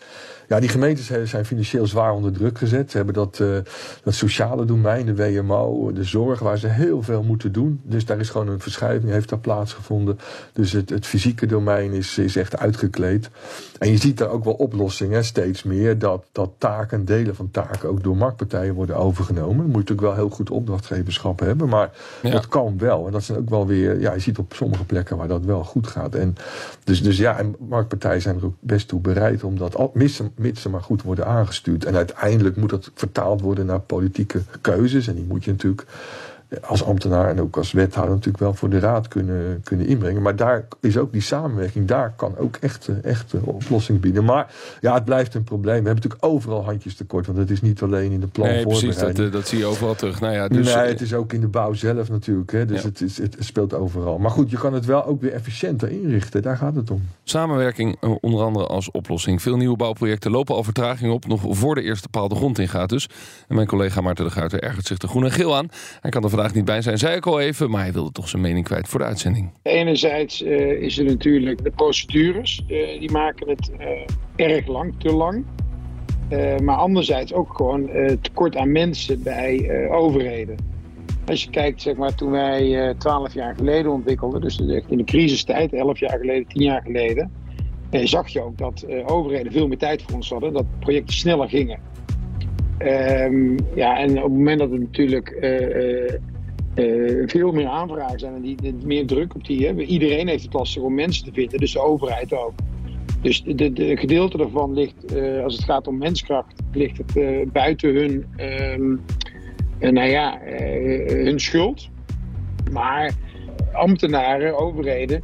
Ja, 0.54 0.60
die 0.60 0.70
gemeentes 0.70 1.30
zijn 1.30 1.46
financieel 1.46 1.88
zwaar 1.88 2.14
onder 2.14 2.32
druk 2.32 2.58
gezet. 2.58 2.92
Ze 2.92 2.98
hebben 2.98 3.16
dat, 3.16 3.40
uh, 3.42 3.58
dat 4.04 4.14
sociale 4.14 4.66
domein, 4.66 5.06
de 5.06 5.16
WMO, 5.16 5.92
de 5.94 6.04
zorg, 6.04 6.40
waar 6.40 6.58
ze 6.58 6.68
heel 6.68 7.02
veel 7.02 7.24
moeten 7.24 7.52
doen. 7.52 7.82
Dus 7.84 8.06
daar 8.06 8.20
is 8.20 8.30
gewoon 8.30 8.48
een 8.48 8.60
verschuiving, 8.60 9.12
heeft 9.12 9.30
daar 9.30 9.40
plaatsgevonden. 9.40 10.20
Dus 10.54 10.72
het, 10.72 10.90
het 10.90 11.06
fysieke 11.06 11.46
domein 11.46 11.92
is, 11.92 12.18
is 12.18 12.36
echt 12.36 12.58
uitgekleed. 12.58 13.30
En 13.80 13.90
je 13.90 13.98
ziet 13.98 14.18
daar 14.18 14.30
ook 14.30 14.44
wel 14.44 14.54
oplossingen, 14.54 15.26
steeds 15.26 15.64
meer, 15.64 16.00
dat, 16.00 16.26
dat 16.32 16.50
taken, 16.58 17.06
delen 17.06 17.36
van 17.36 17.52
taken 17.52 17.90
ook 17.90 18.04
door 18.04 18.18
marktpartijen 18.18 18.74
worden 18.74 18.98
overgenomen. 18.98 19.58
Dan 19.58 19.66
moet 19.66 19.74
je 19.74 19.80
natuurlijk 19.80 20.08
wel 20.08 20.16
heel 20.16 20.36
goed 20.36 20.50
opdrachtgeverschap 20.50 21.40
hebben, 21.40 21.70
maar 21.70 21.92
dat 22.22 22.48
kan 22.48 22.78
wel. 22.78 23.06
En 23.06 23.12
dat 23.12 23.24
zijn 23.24 23.38
ook 23.38 23.50
wel 23.50 23.68
weer, 23.68 24.00
ja, 24.00 24.14
je 24.14 24.20
ziet 24.20 24.38
op 24.38 24.54
sommige 24.54 24.86
plekken 24.86 25.18
waar 25.18 25.28
dat 25.28 25.46
wel 25.46 25.64
goed 25.64 25.88
gaat. 25.88 26.16
En 26.16 26.36
dus, 26.84 27.04
dus 27.04 27.18
ja, 27.18 27.38
en 27.38 27.56
marktpartijen 27.60 28.22
zijn 28.22 28.36
er 28.36 28.46
ook 28.46 28.56
best 28.60 28.88
toe 28.88 29.00
bereid 29.00 29.44
om 29.44 29.58
dat, 29.58 29.94
mits, 29.94 30.22
mits 30.44 30.62
ze 30.62 30.70
maar 30.70 30.82
goed 30.82 31.02
worden 31.02 31.26
aangestuurd. 31.26 31.86
En 31.86 31.96
uiteindelijk 31.96 32.56
moet 32.56 32.70
dat 32.70 32.92
vertaald 32.94 33.42
worden 33.42 33.66
naar 33.66 33.80
politieke 33.80 34.42
keuzes. 34.62 35.08
En 35.08 35.16
die 35.16 35.26
moet 35.28 35.44
je 35.44 35.52
natuurlijk 35.52 35.86
als 36.62 36.84
ambtenaar 36.86 37.30
en 37.30 37.42
ook 37.42 37.58
als 37.58 37.72
wethouder 37.72 38.16
natuurlijk 38.16 38.44
wel 38.44 38.54
voor 38.54 38.70
de 38.70 38.80
raad 38.80 39.08
kunnen, 39.08 39.62
kunnen 39.64 39.88
inbrengen. 39.88 40.22
Maar 40.22 40.36
daar 40.36 40.68
is 40.80 40.98
ook 40.98 41.12
die 41.12 41.22
samenwerking, 41.22 41.88
daar 41.88 42.14
kan 42.16 42.38
ook 42.38 42.56
echt, 42.56 42.90
echt 43.04 43.34
een 43.34 43.44
oplossing 43.44 44.00
bieden. 44.00 44.24
Maar 44.24 44.54
ja, 44.82 44.94
het 44.94 45.06
blijft 45.06 45.34
een 45.34 45.44
probleem. 45.44 45.84
We 45.84 45.88
hebben 45.88 46.04
natuurlijk 46.04 46.34
overal 46.34 46.64
handjes 46.64 46.96
tekort, 46.96 47.26
want 47.26 47.38
het 47.38 47.50
is 47.50 47.62
niet 47.62 47.82
alleen 47.82 48.12
in 48.12 48.20
de 48.20 48.28
plan 48.28 48.48
nee, 48.48 48.66
precies, 48.66 48.98
dat, 48.98 49.20
eh, 49.20 49.32
dat 49.32 49.48
zie 49.48 49.58
je 49.58 49.66
overal 49.66 49.96
terug. 49.96 50.20
Nou 50.20 50.34
ja, 50.34 50.48
dus, 50.48 50.76
nee, 50.76 50.88
het 50.88 51.02
is 51.02 51.14
ook 51.14 51.34
in 51.34 51.42
de 51.42 51.48
bouw 51.48 51.74
zelf 51.74 52.10
natuurlijk. 52.10 52.52
Hè, 52.52 52.66
dus 52.66 52.84
het, 52.84 53.02
is, 53.02 53.18
het 53.18 53.36
speelt 53.40 53.74
overal. 53.74 54.18
Maar 54.18 54.32
goed, 54.32 54.50
je 54.50 54.58
kan 54.58 54.74
het 54.74 54.86
wel 54.86 55.06
ook 55.06 55.22
weer 55.22 55.34
efficiënter 55.34 55.90
inrichten. 55.90 56.42
Daar 56.42 56.58
gaat 56.58 56.76
het 56.76 56.92
om. 56.92 57.02
Samenwerking 57.24 57.98
eh, 58.00 58.12
onder 58.22 58.44
andere 58.44 58.68
als 58.68 58.92
oplossing. 58.92 59.42
Veel 59.42 59.58
nieuwe 59.58 59.76
bouwprojecten 59.76 60.32
lopen 60.32 60.56
al 60.56 60.64
vertraging 60.64 61.12
op, 61.12 61.28
nog 61.28 61.42
voor 61.50 61.76
de 61.76 61.82
eerste 61.82 62.10
paal 62.10 62.28
de 62.28 62.36
grond 62.36 62.60
ingaat 62.60 62.90
dus. 62.90 63.10
En 63.48 63.56
mijn 63.56 63.68
collega 63.68 64.02
Maarten 64.02 64.26
de 64.26 64.32
Guiter 64.32 64.64
ergert 64.64 64.86
zich 64.86 64.98
er 64.98 65.08
groen 65.08 65.24
en 65.24 65.32
geel 65.32 65.56
aan. 65.56 65.68
Hij 66.02 66.12
kan 66.12 66.24
er 66.24 66.30
vandaag 66.30 66.43
niet 66.52 66.66
bij 66.66 66.82
zijn, 66.82 66.98
zei 66.98 67.16
ik 67.16 67.26
al 67.26 67.40
even, 67.40 67.70
maar 67.70 67.82
hij 67.82 67.94
wilde 67.94 68.12
toch 68.12 68.30
zijn 68.30 68.42
mening 68.42 68.66
kwijt 68.66 68.88
voor 68.88 69.00
de 69.00 69.06
uitzending. 69.06 69.52
Enerzijds 69.62 70.42
uh, 70.42 70.82
is 70.82 70.98
er 70.98 71.06
natuurlijk 71.06 71.64
de 71.64 71.72
procedures, 71.72 72.64
uh, 72.68 73.00
die 73.00 73.12
maken 73.12 73.50
het 73.50 73.72
uh, 73.80 74.48
erg 74.48 74.68
lang, 74.68 74.94
te 74.98 75.14
lang. 75.14 75.46
maar 76.64 76.76
anderzijds 76.76 77.34
ook 77.34 77.54
gewoon 77.56 77.90
tekort 78.22 78.56
aan 78.56 78.72
mensen 78.72 79.24
bij 79.24 79.88
overheden. 79.90 80.56
Als 81.26 81.44
je 81.44 81.50
kijkt, 81.50 81.82
zeg 81.82 81.96
maar, 81.96 82.16
toen 82.16 82.32
wij 82.32 82.94
twaalf 82.98 83.34
jaar 83.34 83.56
geleden 83.56 83.92
ontwikkelden, 83.92 84.42
dus 84.42 84.58
in 84.88 84.98
de 84.98 85.04
crisistijd, 85.04 85.74
elf 85.74 86.00
jaar 86.00 86.20
geleden, 86.20 86.48
tien 86.48 86.64
jaar 86.64 86.82
geleden, 86.82 87.32
zag 87.90 88.28
je 88.28 88.42
ook 88.42 88.58
dat 88.58 88.86
overheden 89.06 89.52
veel 89.52 89.68
meer 89.68 89.78
tijd 89.78 90.02
voor 90.02 90.16
ons 90.16 90.30
hadden, 90.30 90.54
dat 90.54 90.66
projecten 90.80 91.14
sneller 91.14 91.50
gingen. 91.50 91.80
Um, 92.80 93.58
ja, 93.76 93.98
en 94.00 94.18
op 94.18 94.24
het 94.24 94.32
moment 94.32 94.60
dat 94.60 94.72
het 94.72 94.80
natuurlijk 94.80 95.30
veel 97.26 97.52
meer 97.52 97.68
aanvragen 97.68 98.20
zijn 98.20 98.36
en 98.36 98.42
die, 98.42 98.76
meer 98.84 99.06
druk 99.06 99.36
op 99.36 99.46
die 99.46 99.66
hebben. 99.66 99.86
Iedereen 99.86 100.28
heeft 100.28 100.44
het 100.44 100.54
lastig 100.54 100.82
om 100.82 100.94
mensen 100.94 101.26
te 101.26 101.32
vinden, 101.34 101.60
dus 101.60 101.74
de 101.74 101.80
overheid 101.80 102.34
ook. 102.34 102.54
Dus 103.22 103.44
de, 103.44 103.74
de 103.74 103.98
gedeelte 103.98 104.38
daarvan 104.38 104.74
ligt, 104.74 105.14
uh, 105.16 105.44
als 105.44 105.56
het 105.56 105.64
gaat 105.64 105.88
om 105.88 105.98
menskracht, 105.98 106.54
ligt 106.72 106.98
het 106.98 107.16
uh, 107.16 107.48
buiten 107.52 107.96
hun, 107.96 108.26
um, 108.38 109.02
nou 109.80 110.10
ja, 110.10 110.40
hun 111.08 111.40
schuld. 111.40 111.90
Maar 112.72 113.14
ambtenaren, 113.72 114.58
overheden, 114.58 115.24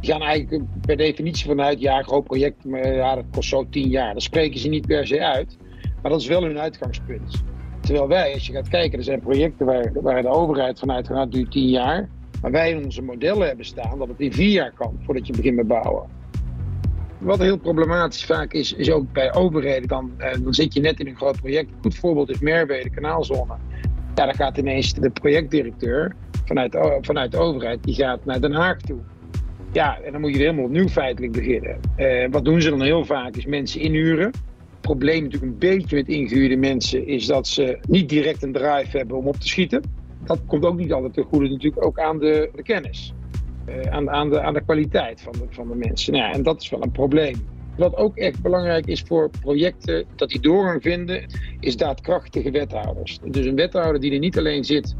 die 0.00 0.10
gaan 0.10 0.22
eigenlijk 0.22 0.64
per 0.80 0.96
definitie 0.96 1.46
vanuit, 1.46 1.80
ja, 1.80 2.02
groot 2.02 2.24
project, 2.24 2.64
maar 2.64 2.94
ja, 2.94 3.14
dat 3.14 3.24
kost 3.30 3.48
zo 3.48 3.66
tien 3.70 3.88
jaar. 3.88 4.12
Dat 4.12 4.22
spreken 4.22 4.60
ze 4.60 4.68
niet 4.68 4.86
per 4.86 5.06
se 5.06 5.24
uit, 5.24 5.56
maar 6.02 6.10
dat 6.10 6.20
is 6.20 6.26
wel 6.26 6.42
hun 6.42 6.58
uitgangspunt. 6.58 7.44
Terwijl 7.88 8.08
wij, 8.08 8.32
als 8.32 8.46
je 8.46 8.52
gaat 8.52 8.68
kijken, 8.68 8.98
er 8.98 9.04
zijn 9.04 9.20
projecten 9.20 9.66
waar, 9.66 9.92
waar 10.02 10.22
de 10.22 10.28
overheid 10.28 10.78
vanuit 10.78 11.06
gaat, 11.06 11.32
duurt 11.32 11.50
tien 11.50 11.68
jaar. 11.68 12.08
Maar 12.42 12.50
wij 12.50 12.70
in 12.70 12.84
onze 12.84 13.02
modellen 13.02 13.46
hebben 13.46 13.64
staan 13.64 13.98
dat 13.98 14.08
het 14.08 14.20
in 14.20 14.32
vier 14.32 14.50
jaar 14.50 14.72
kan 14.74 14.98
voordat 15.04 15.26
je 15.26 15.32
begint 15.32 15.56
met 15.56 15.66
bouwen. 15.66 16.06
Wat 17.18 17.38
heel 17.38 17.56
problematisch 17.56 18.24
vaak 18.24 18.52
is, 18.52 18.72
is 18.72 18.90
ook 18.90 19.12
bij 19.12 19.34
overheden, 19.34 19.88
dan, 19.88 20.12
eh, 20.16 20.32
dan 20.42 20.54
zit 20.54 20.74
je 20.74 20.80
net 20.80 21.00
in 21.00 21.06
een 21.06 21.16
groot 21.16 21.40
project. 21.40 21.70
Een 21.70 21.82
goed 21.82 21.94
voorbeeld 21.94 22.30
is 22.30 22.38
de 22.38 22.90
kanaalzone. 22.94 23.54
Ja, 24.14 24.24
dan 24.24 24.34
gaat 24.34 24.58
ineens 24.58 24.94
de 24.94 25.10
projectdirecteur 25.10 26.14
vanuit, 26.44 26.76
vanuit 27.00 27.32
de 27.32 27.38
overheid, 27.38 27.82
die 27.82 27.94
gaat 27.94 28.24
naar 28.24 28.40
Den 28.40 28.52
Haag 28.52 28.76
toe. 28.80 28.98
Ja, 29.72 30.00
en 30.00 30.12
dan 30.12 30.20
moet 30.20 30.34
je 30.34 30.38
helemaal 30.38 30.64
opnieuw 30.64 30.88
feitelijk 30.88 31.32
beginnen. 31.32 31.80
Eh, 31.96 32.28
wat 32.30 32.44
doen 32.44 32.62
ze 32.62 32.70
dan 32.70 32.82
heel 32.82 33.04
vaak, 33.04 33.36
is 33.36 33.46
mensen 33.46 33.80
inhuren 33.80 34.30
probleem 34.88 35.22
natuurlijk 35.22 35.52
een 35.52 35.58
beetje 35.58 35.96
met 35.96 36.08
ingehuurde 36.08 36.56
mensen 36.56 37.06
is 37.06 37.26
dat 37.26 37.46
ze 37.46 37.78
niet 37.88 38.08
direct 38.08 38.42
een 38.42 38.52
drive 38.52 38.96
hebben 38.96 39.16
om 39.16 39.26
op 39.26 39.36
te 39.36 39.48
schieten. 39.48 39.82
Dat 40.24 40.40
komt 40.46 40.64
ook 40.64 40.76
niet 40.76 40.92
altijd 40.92 41.14
te 41.14 41.22
goede 41.22 41.48
natuurlijk 41.48 41.84
ook 41.84 41.98
aan 41.98 42.18
de, 42.18 42.50
de 42.54 42.62
kennis. 42.62 43.12
Uh, 43.68 43.80
aan, 43.80 44.10
aan, 44.10 44.30
de, 44.30 44.40
aan 44.40 44.54
de 44.54 44.64
kwaliteit 44.64 45.20
van 45.20 45.32
de, 45.32 45.46
van 45.50 45.68
de 45.68 45.74
mensen. 45.74 46.12
Nou 46.12 46.32
en 46.32 46.42
dat 46.42 46.62
is 46.62 46.68
wel 46.68 46.82
een 46.82 46.90
probleem. 46.90 47.34
Wat 47.76 47.96
ook 47.96 48.16
echt 48.16 48.42
belangrijk 48.42 48.86
is 48.86 49.02
voor 49.02 49.30
projecten 49.40 50.04
dat 50.16 50.28
die 50.28 50.40
doorgang 50.40 50.82
vinden, 50.82 51.26
is 51.60 51.76
daadkrachtige 51.76 52.50
wethouders. 52.50 53.18
Dus 53.24 53.46
een 53.46 53.56
wethouder 53.56 54.00
die 54.00 54.12
er 54.12 54.18
niet 54.18 54.38
alleen 54.38 54.64
zit 54.64 54.96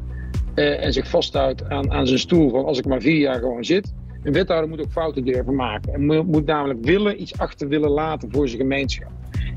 uh, 0.55 0.85
en 0.85 0.93
zich 0.93 1.09
vasthoudt 1.09 1.69
aan, 1.69 1.91
aan 1.91 2.07
zijn 2.07 2.19
stoel 2.19 2.51
van 2.51 2.65
als 2.65 2.79
ik 2.79 2.87
maar 2.87 3.01
vier 3.01 3.19
jaar 3.19 3.39
gewoon 3.39 3.65
zit. 3.65 3.95
Een 4.23 4.33
wethouder 4.33 4.69
moet 4.69 4.81
ook 4.81 4.93
fouten 4.93 5.25
durven 5.25 5.55
maken. 5.55 5.93
En 5.93 6.07
moet, 6.07 6.27
moet 6.27 6.47
namelijk 6.47 6.85
willen, 6.85 7.21
iets 7.21 7.39
achter 7.39 7.69
willen 7.69 7.91
laten 7.91 8.33
voor 8.33 8.49
zijn 8.49 8.61
gemeenschap. 8.61 9.11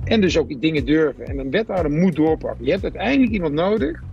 En 0.03 0.21
dus 0.21 0.37
ook 0.37 0.61
dingen 0.61 0.85
durven. 0.85 1.25
En 1.25 1.37
een 1.37 1.51
wethouder 1.51 1.91
moet 1.91 2.15
doorpakken. 2.15 2.65
Je 2.65 2.71
hebt 2.71 2.83
uiteindelijk 2.83 3.31
iemand 3.31 3.53
nodig 3.53 4.03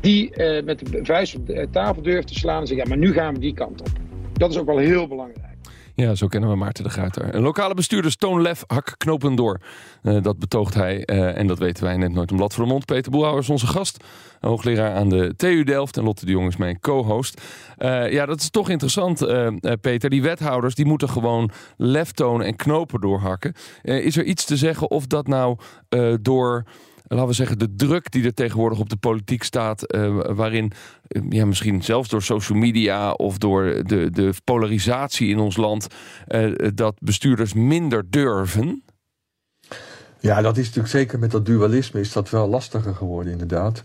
die 0.00 0.30
uh, 0.36 0.64
met 0.64 0.78
de 0.78 1.00
vuist 1.02 1.36
op 1.36 1.46
de 1.46 1.68
tafel 1.70 2.02
durft 2.02 2.28
te 2.28 2.34
slaan 2.34 2.60
en 2.60 2.66
zegt: 2.66 2.80
ja, 2.80 2.88
maar 2.88 2.98
nu 2.98 3.12
gaan 3.12 3.34
we 3.34 3.40
die 3.40 3.54
kant 3.54 3.80
op. 3.80 3.90
Dat 4.32 4.50
is 4.50 4.58
ook 4.58 4.66
wel 4.66 4.78
heel 4.78 5.08
belangrijk. 5.08 5.39
Ja, 5.94 6.14
zo 6.14 6.26
kennen 6.26 6.50
we 6.50 6.56
Maarten 6.56 6.84
de 6.84 6.90
Guiter. 6.90 7.34
Een 7.34 7.42
lokale 7.42 7.74
bestuurder 7.74 8.16
Toon 8.16 8.42
Lef 8.42 8.64
hak 8.66 8.94
knopen 8.98 9.34
door. 9.34 9.60
Uh, 10.02 10.22
dat 10.22 10.38
betoogt 10.38 10.74
hij 10.74 11.02
uh, 11.06 11.36
en 11.38 11.46
dat 11.46 11.58
weten 11.58 11.84
wij 11.84 11.96
net 11.96 12.12
nooit 12.12 12.30
een 12.30 12.36
blad 12.36 12.54
voor 12.54 12.64
de 12.64 12.70
mond. 12.70 12.84
Peter 12.84 13.10
Boelhouwer 13.10 13.42
is 13.42 13.50
onze 13.50 13.66
gast. 13.66 14.04
Hoogleraar 14.40 14.94
aan 14.94 15.08
de 15.08 15.34
TU 15.36 15.64
Delft. 15.64 15.96
En 15.96 16.04
Lotte 16.04 16.24
de 16.24 16.30
Jong 16.30 16.48
is 16.48 16.56
mijn 16.56 16.80
co-host. 16.80 17.40
Uh, 17.78 18.12
ja, 18.12 18.26
dat 18.26 18.40
is 18.40 18.50
toch 18.50 18.68
interessant, 18.68 19.18
Peter. 19.80 20.10
Die 20.10 20.22
wethouders 20.22 20.74
die 20.74 20.86
moeten 20.86 21.08
gewoon 21.08 21.50
lef 21.76 22.12
tonen 22.12 22.46
en 22.46 22.56
knopen 22.56 23.00
doorhakken. 23.00 23.54
is 23.82 24.16
er 24.16 24.24
iets 24.24 24.44
te 24.44 24.56
zeggen 24.56 24.90
of 24.90 25.06
dat 25.06 25.26
nou 25.26 25.58
door 26.20 26.64
laten 27.16 27.28
we 27.28 27.34
zeggen, 27.34 27.58
de 27.58 27.74
druk 27.74 28.10
die 28.10 28.24
er 28.24 28.34
tegenwoordig 28.34 28.78
op 28.78 28.88
de 28.88 28.96
politiek 28.96 29.42
staat, 29.42 29.94
uh, 29.94 30.20
waarin 30.28 30.72
uh, 31.08 31.22
ja, 31.28 31.46
misschien 31.46 31.82
zelfs 31.82 32.08
door 32.08 32.22
social 32.22 32.58
media 32.58 33.12
of 33.12 33.38
door 33.38 33.82
de, 33.86 34.10
de 34.10 34.32
polarisatie 34.44 35.28
in 35.28 35.38
ons 35.38 35.56
land, 35.56 35.86
uh, 36.28 36.54
dat 36.74 36.94
bestuurders 37.00 37.52
minder 37.52 38.10
durven? 38.10 38.82
Ja, 40.20 40.42
dat 40.42 40.56
is 40.56 40.64
natuurlijk 40.64 40.94
zeker 40.94 41.18
met 41.18 41.30
dat 41.30 41.46
dualisme 41.46 42.00
is 42.00 42.12
dat 42.12 42.30
wel 42.30 42.48
lastiger 42.48 42.94
geworden, 42.94 43.32
inderdaad. 43.32 43.84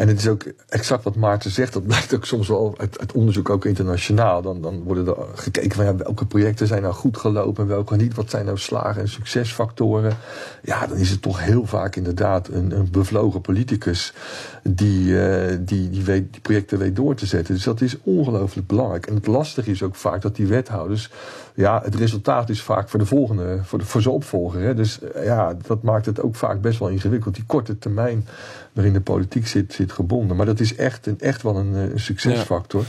En 0.00 0.08
het 0.08 0.18
is 0.18 0.28
ook 0.28 0.44
exact 0.68 1.04
wat 1.04 1.16
Maarten 1.16 1.50
zegt. 1.50 1.72
Dat 1.72 1.86
blijkt 1.86 2.14
ook 2.14 2.24
soms 2.24 2.48
wel 2.48 2.74
uit, 2.78 3.12
onderzoek, 3.12 3.50
ook 3.50 3.64
internationaal. 3.64 4.42
Dan, 4.42 4.62
dan 4.62 4.82
worden 4.82 5.06
er 5.06 5.16
gekeken 5.34 5.72
van 5.72 5.84
ja, 5.84 5.96
welke 5.96 6.26
projecten 6.26 6.66
zijn 6.66 6.82
nou 6.82 6.94
goed 6.94 7.16
gelopen 7.16 7.62
en 7.62 7.68
welke 7.68 7.96
niet. 7.96 8.14
Wat 8.14 8.30
zijn 8.30 8.44
nou 8.44 8.58
slagen 8.58 9.00
en 9.00 9.08
succesfactoren. 9.08 10.16
Ja, 10.62 10.86
dan 10.86 10.96
is 10.96 11.10
het 11.10 11.22
toch 11.22 11.44
heel 11.44 11.66
vaak 11.66 11.96
inderdaad 11.96 12.48
een, 12.48 12.70
een 12.70 12.88
bevlogen 12.90 13.40
politicus 13.40 14.12
die, 14.62 15.04
uh, 15.04 15.56
die, 15.60 15.90
die, 15.90 16.04
weet, 16.04 16.32
die 16.32 16.40
projecten 16.40 16.78
weet 16.78 16.96
door 16.96 17.14
te 17.14 17.26
zetten. 17.26 17.54
Dus 17.54 17.64
dat 17.64 17.80
is 17.80 17.96
ongelooflijk 18.02 18.66
belangrijk. 18.66 19.06
En 19.06 19.14
het 19.14 19.26
lastige 19.26 19.70
is 19.70 19.82
ook 19.82 19.94
vaak 19.94 20.22
dat 20.22 20.36
die 20.36 20.46
wethouders. 20.46 21.10
Ja, 21.54 21.80
het 21.84 21.94
resultaat 21.94 22.48
is 22.48 22.62
vaak 22.62 22.88
voor 22.88 22.98
de 22.98 23.06
volgende, 23.06 23.58
voor, 23.62 23.78
de, 23.78 23.84
voor 23.84 24.02
zijn 24.02 24.14
opvolger. 24.14 24.60
Hè. 24.60 24.74
Dus 24.74 24.98
uh, 25.16 25.24
ja, 25.24 25.56
dat 25.66 25.82
maakt 25.82 26.06
het 26.06 26.22
ook 26.22 26.36
vaak 26.36 26.60
best 26.60 26.78
wel 26.78 26.88
ingewikkeld. 26.88 27.34
Die 27.34 27.44
korte 27.44 27.78
termijn 27.78 28.26
waarin 28.72 28.92
de 28.92 29.00
politiek 29.00 29.46
zit, 29.46 29.72
zit 29.72 29.92
gebonden. 29.92 30.36
Maar 30.36 30.46
dat 30.46 30.60
is 30.60 30.74
echt, 30.74 31.06
een, 31.06 31.20
echt 31.20 31.42
wel 31.42 31.56
een, 31.56 31.74
een 31.74 32.00
succesfactor. 32.00 32.84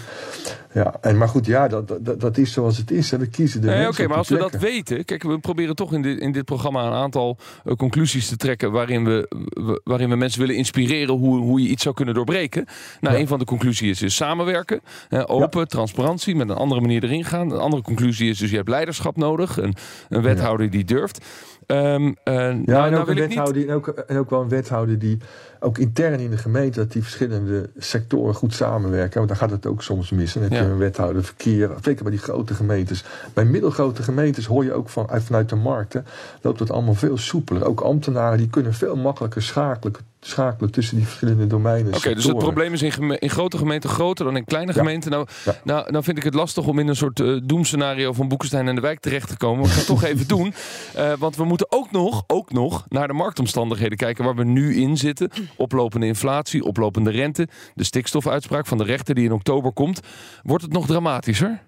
Ja. 0.73 0.81
ja. 0.81 0.95
en 1.01 1.17
maar 1.17 1.27
goed, 1.27 1.45
ja, 1.45 1.67
dat, 1.67 1.87
dat, 1.87 2.21
dat 2.21 2.37
is 2.37 2.51
zoals 2.51 2.77
het 2.77 2.91
is. 2.91 3.11
Hè. 3.11 3.17
We 3.17 3.27
kiezen 3.27 3.61
de 3.61 3.67
nee, 3.67 3.87
Oké, 3.87 4.07
maar 4.07 4.17
als 4.17 4.29
we 4.29 4.37
dat 4.37 4.57
weten. 4.57 5.05
Kijk, 5.05 5.23
we 5.23 5.39
proberen 5.39 5.75
toch 5.75 5.93
in 5.93 6.01
dit, 6.01 6.19
in 6.19 6.31
dit 6.31 6.45
programma 6.45 6.85
een 6.85 6.93
aantal 6.93 7.37
uh, 7.65 7.73
conclusies 7.73 8.29
te 8.29 8.37
trekken. 8.37 8.71
waarin 8.71 9.05
we, 9.05 9.79
waarin 9.83 10.09
we 10.09 10.15
mensen 10.15 10.39
willen 10.39 10.55
inspireren 10.55 11.15
hoe, 11.15 11.37
hoe 11.37 11.61
je 11.61 11.67
iets 11.67 11.83
zou 11.83 11.95
kunnen 11.95 12.13
doorbreken. 12.13 12.65
Nou, 12.99 13.15
ja. 13.15 13.21
een 13.21 13.27
van 13.27 13.39
de 13.39 13.45
conclusies 13.45 14.01
is 14.01 14.15
samenwerken. 14.15 14.81
open, 15.25 15.59
ja. 15.59 15.65
transparantie, 15.65 16.35
met 16.35 16.49
een 16.49 16.55
andere 16.55 16.81
manier 16.81 17.03
erin 17.03 17.25
gaan. 17.25 17.51
Een 17.51 17.59
andere 17.59 17.81
conclusie 17.81 18.29
is 18.29 18.37
dus 18.37 18.50
je 18.51 18.57
hebt 18.57 18.69
leiderschap 18.69 19.17
nodig. 19.17 19.57
Een, 19.57 19.75
een 20.09 20.21
wethouder 20.21 20.69
die 20.69 20.85
durft. 20.85 21.25
Um, 21.67 22.05
uh, 22.07 22.15
ja, 22.23 22.51
nou, 22.51 22.57
en, 22.65 22.73
ook 22.73 22.91
nou 22.91 23.09
een 23.09 23.15
wethouder, 23.15 23.55
niet... 23.55 23.67
en, 23.67 23.75
ook, 23.75 23.87
en 23.87 24.17
ook 24.17 24.29
wel 24.29 24.41
een 24.41 24.49
wethouder 24.49 24.99
die 24.99 25.17
ook 25.59 25.77
intern 25.77 26.19
in 26.19 26.29
de 26.29 26.37
gemeente, 26.37 26.79
dat 26.79 26.91
die 26.91 27.01
verschillende 27.01 27.69
sectoren 27.77 28.33
goed 28.33 28.53
samenwerken. 28.53 29.17
Want 29.17 29.27
dan 29.27 29.37
gaat 29.37 29.51
het 29.51 29.65
ook 29.65 29.83
soms 29.83 30.09
mis. 30.09 30.35
En 30.35 30.41
heb 30.41 30.51
een 30.51 30.77
wethouder 30.77 31.23
verkeer. 31.23 31.69
Zeker 31.81 32.03
bij 32.03 32.11
die 32.11 32.21
grote 32.21 32.53
gemeentes. 32.53 33.03
Bij 33.33 33.45
middelgrote 33.45 34.03
gemeentes 34.03 34.45
hoor 34.45 34.63
je 34.63 34.73
ook 34.73 34.89
van, 34.89 35.09
vanuit 35.11 35.49
de 35.49 35.55
markten, 35.55 36.05
loopt 36.41 36.59
het 36.59 36.71
allemaal 36.71 36.93
veel 36.93 37.17
soepeler. 37.17 37.65
Ook 37.65 37.81
ambtenaren 37.81 38.37
die 38.37 38.49
kunnen 38.49 38.73
veel 38.73 38.95
makkelijker 38.95 39.41
schakelen 39.41 39.95
schakelen 40.25 40.71
tussen 40.71 40.95
die 40.95 41.05
verschillende 41.05 41.47
domeinen. 41.47 41.93
Oké, 41.93 42.15
dus 42.15 42.23
het 42.23 42.37
probleem 42.37 42.73
is 42.73 42.81
in, 42.81 43.19
in, 43.19 43.29
grote 43.29 43.57
gemeenten 43.57 43.89
groter 43.89 44.25
dan 44.25 44.37
in 44.37 44.45
kleine 44.45 44.73
gemeenten. 44.73 45.11
Nou, 45.11 45.27
nou, 45.63 45.91
nou 45.91 46.03
vind 46.03 46.17
ik 46.17 46.23
het 46.23 46.33
lastig 46.33 46.67
om 46.67 46.79
in 46.79 46.87
een 46.87 46.95
soort 46.95 47.19
uh, 47.19 47.39
doemscenario 47.43 48.13
van 48.13 48.27
Boekenstein 48.27 48.67
en 48.67 48.75
de 48.75 48.81
wijk 48.81 48.99
terecht 48.99 49.27
te 49.27 49.37
komen. 49.37 49.63
We 49.63 49.69
gaan 49.69 49.77
het 49.77 49.87
toch 49.87 50.03
even 50.03 50.27
doen. 50.37 50.53
Uh, 50.97 51.13
want 51.19 51.35
we 51.35 51.43
moeten 51.43 51.67
ook 51.69 51.91
nog, 51.91 52.23
ook 52.27 52.51
nog 52.51 52.85
naar 52.89 53.07
de 53.07 53.13
marktomstandigheden 53.13 53.97
kijken 53.97 54.23
waar 54.23 54.35
we 54.35 54.43
nu 54.43 54.75
in 54.75 54.97
zitten. 54.97 55.29
Oplopende 55.55 56.05
inflatie, 56.05 56.63
oplopende 56.63 57.11
rente, 57.11 57.47
de 57.73 57.83
stikstofuitspraak 57.83 58.67
van 58.67 58.77
de 58.77 58.83
rechter 58.83 59.15
die 59.15 59.25
in 59.25 59.33
oktober 59.33 59.71
komt. 59.71 59.99
Wordt 60.43 60.63
het 60.63 60.73
nog 60.73 60.85
dramatischer? 60.85 61.61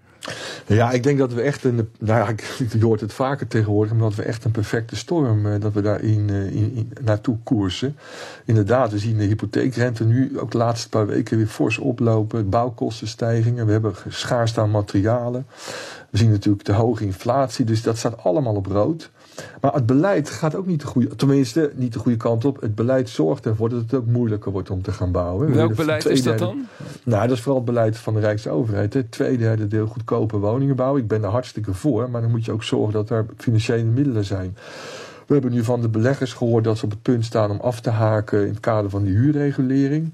Ja, 0.68 0.92
ik 0.92 1.04
denk 1.04 1.18
dat 1.18 1.34
we 1.34 1.42
echt 1.42 1.64
een. 1.64 1.90
Nou 2.00 2.20
ja, 2.20 2.36
je 2.80 2.86
hoort 2.86 3.02
het 3.02 3.14
vaker 3.14 3.48
tegenwoordig, 3.48 3.94
maar 3.94 4.02
dat 4.02 4.16
we 4.16 4.24
echt 4.24 4.46
een 4.46 4.52
perfecte 4.52 4.96
storm. 4.96 5.46
Eh, 5.46 5.62
dat 5.62 5.74
we 5.74 5.82
daarin 5.82 6.30
in, 6.30 6.72
in, 6.76 6.92
naartoe 7.04 7.38
koersen. 7.44 7.96
Inderdaad, 8.46 8.92
we 8.92 8.98
zien 8.98 9.18
de 9.18 9.24
hypotheekrente 9.24 10.06
nu 10.06 10.40
ook 10.40 10.52
de 10.52 10.58
laatste 10.58 10.90
paar 10.90 11.08
weken 11.08 11.38
weer 11.38 11.48
fors 11.48 11.78
oplopen. 11.78 12.50
Bouwkostenstijgingen. 12.50 13.66
We 13.66 13.72
hebben 13.72 13.94
schaarste 14.08 14.62
aan 14.62 14.72
materialen. 14.72 15.46
We 16.10 16.18
zien 16.18 16.32
natuurlijk 16.32 16.66
de 16.66 16.74
hoge 16.74 17.06
inflatie. 17.06 17.66
Dus 17.66 17.82
dat 17.82 17.98
staat 17.98 18.24
allemaal 18.24 18.56
op 18.56 18.66
rood. 18.66 19.12
Maar 19.62 19.74
het 19.74 19.86
beleid 19.86 20.30
gaat 20.30 20.56
ook 20.56 20.66
niet 20.66 20.82
de 20.82 20.88
goede, 20.88 21.16
tenminste 21.16 21.72
niet 21.76 21.94
de 21.94 22.00
goede 22.00 22.18
kant 22.18 22.46
op. 22.46 22.62
Het 22.62 22.76
beleid 22.76 23.10
zorgt 23.10 23.46
ervoor 23.46 23.70
dat 23.70 23.82
het 23.82 23.94
ook 23.94 24.06
moeilijker 24.06 24.52
wordt 24.52 24.70
om 24.70 24.82
te 24.82 24.92
gaan 24.92 25.12
bouwen. 25.12 25.54
Welk 25.54 25.76
beleid 25.76 26.06
is 26.06 26.24
dat 26.24 26.38
dan? 26.38 26.68
Nou, 27.06 27.28
dat 27.28 27.38
is 27.38 27.42
vooral 27.44 27.62
het 27.62 27.72
beleid 27.72 27.98
van 27.98 28.14
de 28.14 28.20
Rijksoverheid. 28.20 28.94
Het 28.94 29.12
tweederde 29.12 29.68
deel 29.68 29.88
goedkope 29.88 30.38
woningen 30.38 30.76
bouwen. 30.76 31.02
Ik 31.02 31.08
ben 31.08 31.24
er 31.24 31.30
hartstikke 31.30 31.74
voor, 31.74 32.10
maar 32.10 32.22
dan 32.22 32.32
moet 32.32 32.46
je 32.46 32.52
ook 32.52 32.64
zorgen 32.64 32.94
dat 32.94 33.10
er 33.10 33.26
financiële 33.38 33.84
middelen 33.84 34.26
zijn. 34.26 34.58
We 35.28 35.34
hebben 35.34 35.52
nu 35.52 35.64
van 35.64 35.82
de 35.82 35.90
beleggers 35.90 36.34
gehoord 36.34 36.64
dat 36.64 36.78
ze 36.78 36.86
op 36.86 36.92
het 36.92 37.02
punt 37.02 37.26
staan 37.26 37.52
om 37.52 37.60
af 37.60 37.82
te 37.82 37.90
haken 37.90 38.42
in 38.42 38.50
het 38.50 38.60
kader 38.60 38.90
van 38.90 39.04
die 39.04 39.16
huurregulering. 39.16 40.12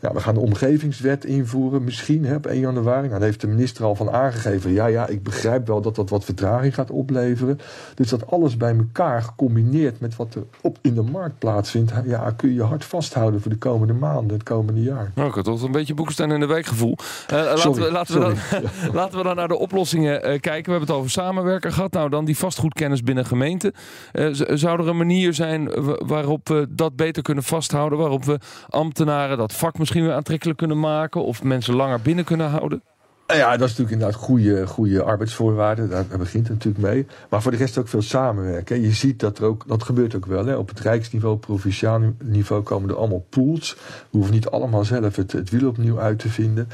Ja, 0.00 0.12
we 0.12 0.20
gaan 0.20 0.34
de 0.34 0.40
omgevingswet 0.40 1.24
invoeren, 1.24 1.84
misschien 1.84 2.24
hè, 2.24 2.34
op 2.34 2.46
1 2.46 2.60
januari. 2.60 3.06
Nou, 3.06 3.10
daar 3.10 3.20
heeft 3.20 3.40
de 3.40 3.46
minister 3.46 3.84
al 3.84 3.94
van 3.94 4.10
aangegeven. 4.10 4.72
Ja, 4.72 4.86
ja, 4.86 5.06
ik 5.06 5.22
begrijp 5.22 5.66
wel 5.66 5.80
dat 5.80 5.94
dat 5.94 6.10
wat 6.10 6.24
vertraging 6.24 6.74
gaat 6.74 6.90
opleveren. 6.90 7.58
Dus 7.94 8.08
dat 8.08 8.30
alles 8.30 8.56
bij 8.56 8.76
elkaar 8.76 9.22
gecombineerd 9.22 10.00
met 10.00 10.16
wat 10.16 10.34
er 10.34 10.44
op 10.60 10.78
in 10.80 10.94
de 10.94 11.02
markt 11.02 11.38
plaatsvindt. 11.38 11.92
Ja, 12.04 12.30
kun 12.30 12.48
je 12.48 12.54
je 12.54 12.62
hart 12.62 12.84
vasthouden 12.84 13.40
voor 13.40 13.50
de 13.50 13.58
komende 13.58 13.92
maanden, 13.92 14.36
het 14.36 14.42
komende 14.42 14.82
jaar. 14.82 15.12
Nou, 15.14 15.28
ik 15.28 15.34
had 15.34 15.44
toch 15.44 15.62
een 15.62 15.72
beetje 15.72 15.94
boekenstaan 15.94 16.32
in 16.32 16.40
de 16.40 16.46
wijkgevoel. 16.46 16.96
Uh, 17.32 17.38
laten, 17.38 17.72
we, 17.72 17.90
laten, 17.90 18.14
we 18.14 18.20
dan, 18.20 18.36
laten 19.00 19.18
we 19.18 19.24
dan 19.24 19.36
naar 19.36 19.48
de 19.48 19.58
oplossingen 19.58 20.14
uh, 20.14 20.20
kijken. 20.20 20.64
We 20.64 20.70
hebben 20.70 20.88
het 20.88 20.90
over 20.90 21.10
samenwerken 21.10 21.72
gehad. 21.72 21.92
Nou, 21.92 22.10
dan 22.10 22.24
die 22.24 22.38
vastgoedkennis 22.38 23.02
binnen 23.02 23.26
gemeenten. 23.26 23.72
Uh, 24.12 24.28
zou 24.32 24.80
er 24.80 24.88
een 24.88 24.96
manier 24.96 25.34
zijn 25.34 25.70
waarop 26.06 26.48
we 26.48 26.66
dat 26.70 26.96
beter 26.96 27.22
kunnen 27.22 27.44
vasthouden? 27.44 27.98
Waarop 27.98 28.24
we 28.24 28.38
ambtenaren 28.68 29.36
dat 29.36 29.52
vak 29.52 29.78
misschien 29.86 30.04
weer 30.04 30.14
aantrekkelijk 30.14 30.58
kunnen 30.58 30.80
maken? 30.80 31.24
Of 31.24 31.42
mensen 31.42 31.74
langer 31.74 32.00
binnen 32.00 32.24
kunnen 32.24 32.50
houden? 32.50 32.82
Ja, 33.26 33.50
dat 33.50 33.68
is 33.68 33.76
natuurlijk 33.76 33.90
inderdaad 33.90 34.20
goede, 34.20 34.66
goede 34.66 35.02
arbeidsvoorwaarden. 35.02 35.90
Daar 35.90 36.04
begint 36.18 36.48
het 36.48 36.64
natuurlijk 36.64 36.84
mee. 36.84 37.06
Maar 37.28 37.42
voor 37.42 37.50
de 37.50 37.56
rest 37.56 37.78
ook 37.78 37.88
veel 37.88 38.02
samenwerken. 38.02 38.80
Je 38.80 38.92
ziet 38.92 39.20
dat 39.20 39.38
er 39.38 39.44
ook, 39.44 39.64
dat 39.66 39.82
gebeurt 39.82 40.14
ook 40.14 40.26
wel. 40.26 40.46
Hè. 40.46 40.56
Op 40.56 40.68
het 40.68 40.80
rijksniveau, 40.80 41.36
provinciaal 41.36 42.00
niveau 42.24 42.62
komen 42.62 42.90
er 42.90 42.96
allemaal 42.96 43.26
pools. 43.28 43.74
We 43.74 44.06
hoeven 44.10 44.34
niet 44.34 44.48
allemaal 44.48 44.84
zelf 44.84 45.16
het, 45.16 45.32
het 45.32 45.50
wiel 45.50 45.68
opnieuw 45.68 46.00
uit 46.00 46.18
te 46.18 46.28
vinden. 46.28 46.68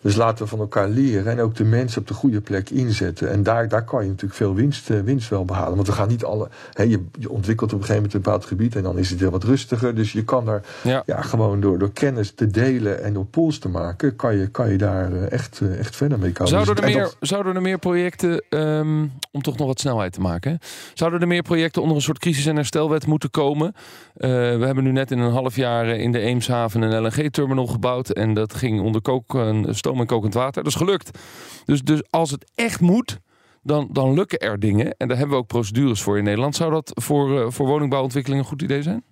Dus 0.00 0.16
laten 0.16 0.44
we 0.44 0.50
van 0.50 0.58
elkaar 0.58 0.88
leren 0.88 1.32
en 1.32 1.40
ook 1.40 1.54
de 1.54 1.64
mensen 1.64 2.00
op 2.00 2.06
de 2.06 2.14
goede 2.14 2.40
plek 2.40 2.70
inzetten. 2.70 3.30
En 3.30 3.42
daar, 3.42 3.68
daar 3.68 3.84
kan 3.84 4.02
je 4.02 4.08
natuurlijk 4.08 4.38
veel 4.38 4.54
winst, 4.54 4.90
eh, 4.90 5.00
winst 5.00 5.28
wel 5.28 5.44
behalen. 5.44 5.74
Want 5.74 5.86
we 5.86 5.92
gaan 5.92 6.08
niet 6.08 6.24
alle. 6.24 6.48
Hè, 6.72 6.82
je, 6.82 7.04
je, 7.18 7.30
ontwikkelt 7.30 7.72
op 7.72 7.78
een 7.78 7.84
gegeven 7.84 7.94
moment 7.94 8.14
een 8.14 8.22
bepaald 8.22 8.44
gebied 8.44 8.76
en 8.76 8.82
dan 8.82 8.98
is 8.98 9.10
het 9.10 9.20
weer 9.20 9.30
wat 9.30 9.44
rustiger. 9.44 9.94
Dus 9.94 10.12
je 10.12 10.24
kan 10.24 10.44
daar 10.44 10.62
ja. 10.82 11.02
ja 11.06 11.22
gewoon 11.22 11.60
door, 11.60 11.78
door 11.78 11.92
kennis 11.92 12.30
te 12.30 12.46
delen 12.46 13.02
en 13.02 13.12
door 13.12 13.26
pools 13.26 13.58
te 13.58 13.68
maken, 13.68 14.16
kan 14.16 14.36
je, 14.36 14.46
kan 14.46 14.70
je 14.70 14.78
daar 14.78 15.12
eh, 15.12 15.32
echt, 15.32 15.60
eh, 15.60 15.78
echt 15.78 15.96
verder 15.98 16.18
mee 16.18 16.32
komen. 16.32 16.52
Zouden 16.52 16.84
er, 16.84 16.90
meer, 16.90 17.12
zouden 17.20 17.54
er 17.54 17.62
meer 17.62 17.78
projecten, 17.78 18.44
um, 18.48 19.12
om 19.32 19.42
toch 19.42 19.56
nog 19.56 19.66
wat 19.66 19.80
snelheid 19.80 20.12
te 20.12 20.20
maken, 20.20 20.58
zouden 20.94 21.20
er 21.20 21.26
meer 21.26 21.42
projecten 21.42 21.82
onder 21.82 21.96
een 21.96 22.02
soort 22.02 22.18
crisis- 22.18 22.46
en 22.46 22.56
herstelwet 22.56 23.06
moeten 23.06 23.30
komen? 23.30 23.66
Uh, 23.76 24.28
we 24.30 24.64
hebben 24.64 24.84
nu 24.84 24.92
net 24.92 25.10
in 25.10 25.18
een 25.18 25.32
half 25.32 25.56
jaar 25.56 25.86
in 25.86 26.12
de 26.12 26.20
Eemshaven 26.20 26.82
een 26.82 27.02
LNG-terminal 27.02 27.66
gebouwd 27.66 28.10
en 28.10 28.34
dat 28.34 28.54
ging 28.54 28.80
onder 28.80 29.00
kook, 29.00 29.38
stoom 29.68 30.00
en 30.00 30.06
kokend 30.06 30.34
water. 30.34 30.62
Dat 30.62 30.72
is 30.72 30.78
gelukt. 30.78 31.18
Dus, 31.64 31.82
dus 31.82 32.02
als 32.10 32.30
het 32.30 32.50
echt 32.54 32.80
moet, 32.80 33.18
dan, 33.62 33.88
dan 33.92 34.14
lukken 34.14 34.38
er 34.38 34.58
dingen. 34.58 34.94
En 34.96 35.08
daar 35.08 35.16
hebben 35.16 35.36
we 35.36 35.42
ook 35.42 35.48
procedures 35.48 36.02
voor 36.02 36.18
in 36.18 36.24
Nederland. 36.24 36.56
Zou 36.56 36.70
dat 36.70 36.90
voor, 36.94 37.30
uh, 37.30 37.46
voor 37.48 37.66
woningbouwontwikkeling 37.66 38.42
een 38.42 38.48
goed 38.48 38.62
idee 38.62 38.82
zijn? 38.82 39.02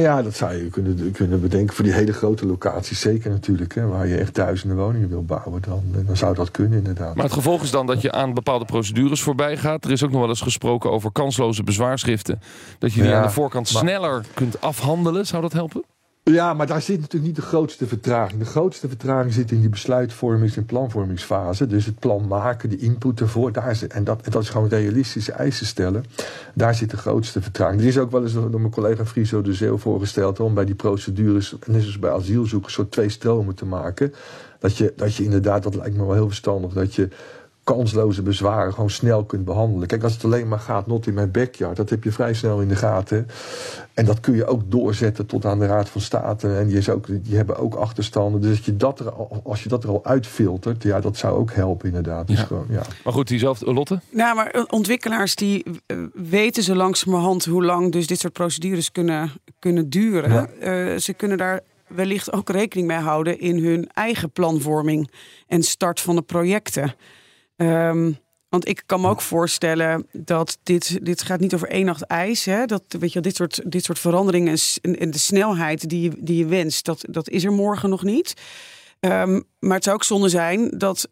Ja, 0.00 0.22
dat 0.22 0.34
zou 0.34 0.54
je 0.54 0.68
kunnen, 0.68 1.12
kunnen 1.12 1.40
bedenken 1.40 1.74
voor 1.74 1.84
die 1.84 1.92
hele 1.92 2.12
grote 2.12 2.46
locaties. 2.46 3.00
Zeker 3.00 3.30
natuurlijk, 3.30 3.74
hè, 3.74 3.86
waar 3.86 4.06
je 4.06 4.16
echt 4.16 4.34
duizenden 4.34 4.76
woningen 4.76 5.08
wil 5.08 5.24
bouwen. 5.24 5.62
Dan, 5.62 5.82
dan 6.06 6.16
zou 6.16 6.34
dat 6.34 6.50
kunnen 6.50 6.78
inderdaad. 6.78 7.14
Maar 7.14 7.24
het 7.24 7.32
gevolg 7.32 7.62
is 7.62 7.70
dan 7.70 7.86
dat 7.86 8.00
je 8.00 8.12
aan 8.12 8.34
bepaalde 8.34 8.64
procedures 8.64 9.22
voorbij 9.22 9.56
gaat. 9.56 9.84
Er 9.84 9.90
is 9.90 10.04
ook 10.04 10.10
nog 10.10 10.20
wel 10.20 10.28
eens 10.28 10.40
gesproken 10.40 10.90
over 10.90 11.12
kansloze 11.12 11.62
bezwaarschriften. 11.62 12.40
Dat 12.78 12.92
je 12.92 13.00
die 13.00 13.10
ja, 13.10 13.16
aan 13.16 13.22
de 13.22 13.30
voorkant 13.30 13.68
sneller 13.68 14.24
kunt 14.34 14.60
afhandelen. 14.60 15.26
Zou 15.26 15.42
dat 15.42 15.52
helpen? 15.52 15.84
Ja, 16.30 16.54
maar 16.54 16.66
daar 16.66 16.82
zit 16.82 17.00
natuurlijk 17.00 17.24
niet 17.24 17.36
de 17.36 17.48
grootste 17.48 17.86
vertraging. 17.86 18.38
De 18.38 18.46
grootste 18.46 18.88
vertraging 18.88 19.32
zit 19.32 19.50
in 19.50 19.60
die 19.60 19.68
besluitvormings- 19.68 20.56
en 20.56 20.64
planvormingsfase. 20.64 21.66
Dus 21.66 21.86
het 21.86 21.98
plan 21.98 22.26
maken, 22.26 22.70
de 22.70 22.76
input 22.76 23.20
ervoor. 23.20 23.52
Daar 23.52 23.76
zit, 23.76 23.92
en, 23.92 24.04
dat, 24.04 24.24
dat 24.30 24.42
is 24.42 24.48
gewoon 24.48 24.68
realistische 24.68 25.32
eisen 25.32 25.66
stellen. 25.66 26.04
Daar 26.54 26.74
zit 26.74 26.90
de 26.90 26.96
grootste 26.96 27.42
vertraging. 27.42 27.80
Er 27.80 27.86
is 27.86 27.98
ook 27.98 28.10
wel 28.10 28.22
eens 28.22 28.32
door 28.32 28.60
mijn 28.60 28.70
collega 28.70 29.06
Friso 29.06 29.42
de 29.42 29.54
Zeeuw 29.54 29.76
voorgesteld... 29.76 30.40
om 30.40 30.54
bij 30.54 30.64
die 30.64 30.74
procedures, 30.74 31.56
net 31.66 31.80
zoals 31.80 31.98
bij 31.98 32.10
asielzoekers... 32.10 32.74
soort 32.74 32.90
twee 32.90 33.08
stromen 33.08 33.54
te 33.54 33.66
maken. 33.66 34.14
Dat 34.58 34.76
je, 34.76 34.92
dat 34.96 35.14
je 35.14 35.24
inderdaad, 35.24 35.62
dat 35.62 35.74
lijkt 35.74 35.96
me 35.96 36.04
wel 36.04 36.14
heel 36.14 36.26
verstandig... 36.28 36.72
dat 36.72 36.94
je 36.94 37.08
kansloze 37.64 38.22
bezwaren 38.22 38.72
gewoon 38.72 38.90
snel 38.90 39.24
kunt 39.24 39.44
behandelen. 39.44 39.88
Kijk, 39.88 40.02
als 40.02 40.12
het 40.12 40.24
alleen 40.24 40.48
maar 40.48 40.58
gaat, 40.58 40.86
not 40.86 41.06
in 41.06 41.14
mijn 41.14 41.30
backyard, 41.30 41.76
dat 41.76 41.90
heb 41.90 42.04
je 42.04 42.12
vrij 42.12 42.34
snel 42.34 42.60
in 42.60 42.68
de 42.68 42.76
gaten. 42.76 43.26
En 43.94 44.04
dat 44.04 44.20
kun 44.20 44.34
je 44.34 44.46
ook 44.46 44.62
doorzetten 44.66 45.26
tot 45.26 45.44
aan 45.44 45.58
de 45.58 45.66
Raad 45.66 45.88
van 45.88 46.00
State. 46.00 46.56
En 46.56 46.66
die, 46.66 46.76
is 46.76 46.88
ook, 46.88 47.06
die 47.24 47.36
hebben 47.36 47.56
ook 47.56 47.74
achterstanden. 47.74 48.40
Dus 48.40 48.50
als 48.50 48.64
je 48.64 48.76
dat 48.76 49.00
er, 49.00 49.12
als 49.42 49.62
je 49.62 49.68
dat 49.68 49.84
er 49.84 49.90
al 49.90 50.04
uitfiltert, 50.04 50.82
ja, 50.82 51.00
dat 51.00 51.16
zou 51.16 51.38
ook 51.38 51.52
helpen 51.52 51.86
inderdaad. 51.86 52.26
Dus 52.26 52.38
ja. 52.38 52.44
Gewoon, 52.44 52.66
ja. 52.68 52.82
Maar 53.04 53.12
goed, 53.12 53.28
diezelfde 53.28 53.72
Lotte? 53.72 54.00
Nou, 54.10 54.34
maar 54.34 54.66
ontwikkelaars 54.70 55.34
die 55.34 55.64
uh, 55.86 55.98
weten 56.12 56.62
zo 56.62 56.74
langzamerhand 56.74 57.44
hoe 57.44 57.64
lang 57.64 57.92
dus 57.92 58.06
dit 58.06 58.20
soort 58.20 58.32
procedures 58.32 58.92
kunnen, 58.92 59.30
kunnen 59.58 59.90
duren. 59.90 60.32
Ja. 60.32 60.48
Uh, 60.92 60.98
ze 60.98 61.12
kunnen 61.12 61.38
daar 61.38 61.60
wellicht 61.86 62.32
ook 62.32 62.48
rekening 62.48 62.86
mee 62.86 62.98
houden 62.98 63.40
in 63.40 63.64
hun 63.64 63.88
eigen 63.92 64.30
planvorming 64.30 65.10
en 65.46 65.62
start 65.62 66.00
van 66.00 66.16
de 66.16 66.22
projecten. 66.22 66.94
Um, 67.56 68.18
want 68.48 68.68
ik 68.68 68.82
kan 68.86 69.00
me 69.00 69.08
ook 69.08 69.20
voorstellen 69.20 70.06
dat 70.12 70.58
dit, 70.62 71.04
dit 71.04 71.22
gaat 71.22 71.40
niet 71.40 71.54
over 71.54 71.68
één 71.68 71.84
nacht 71.84 72.02
ijs. 72.02 72.44
Hè? 72.44 72.64
Dat, 72.64 72.82
weet 72.88 73.12
je, 73.12 73.20
dit, 73.20 73.36
soort, 73.36 73.60
dit 73.66 73.84
soort 73.84 73.98
veranderingen 73.98 74.58
en, 74.80 75.10
de 75.10 75.18
snelheid 75.18 75.88
die 75.88 76.00
je, 76.00 76.12
die 76.18 76.36
je 76.36 76.46
wenst, 76.46 76.84
dat, 76.84 77.04
dat 77.10 77.28
is 77.28 77.44
er 77.44 77.52
morgen 77.52 77.88
nog 77.88 78.02
niet. 78.02 78.34
Um, 79.00 79.44
maar 79.58 79.74
het 79.74 79.84
zou 79.84 79.96
ook 79.96 80.04
zonde 80.04 80.28
zijn 80.28 80.70
dat 80.78 81.08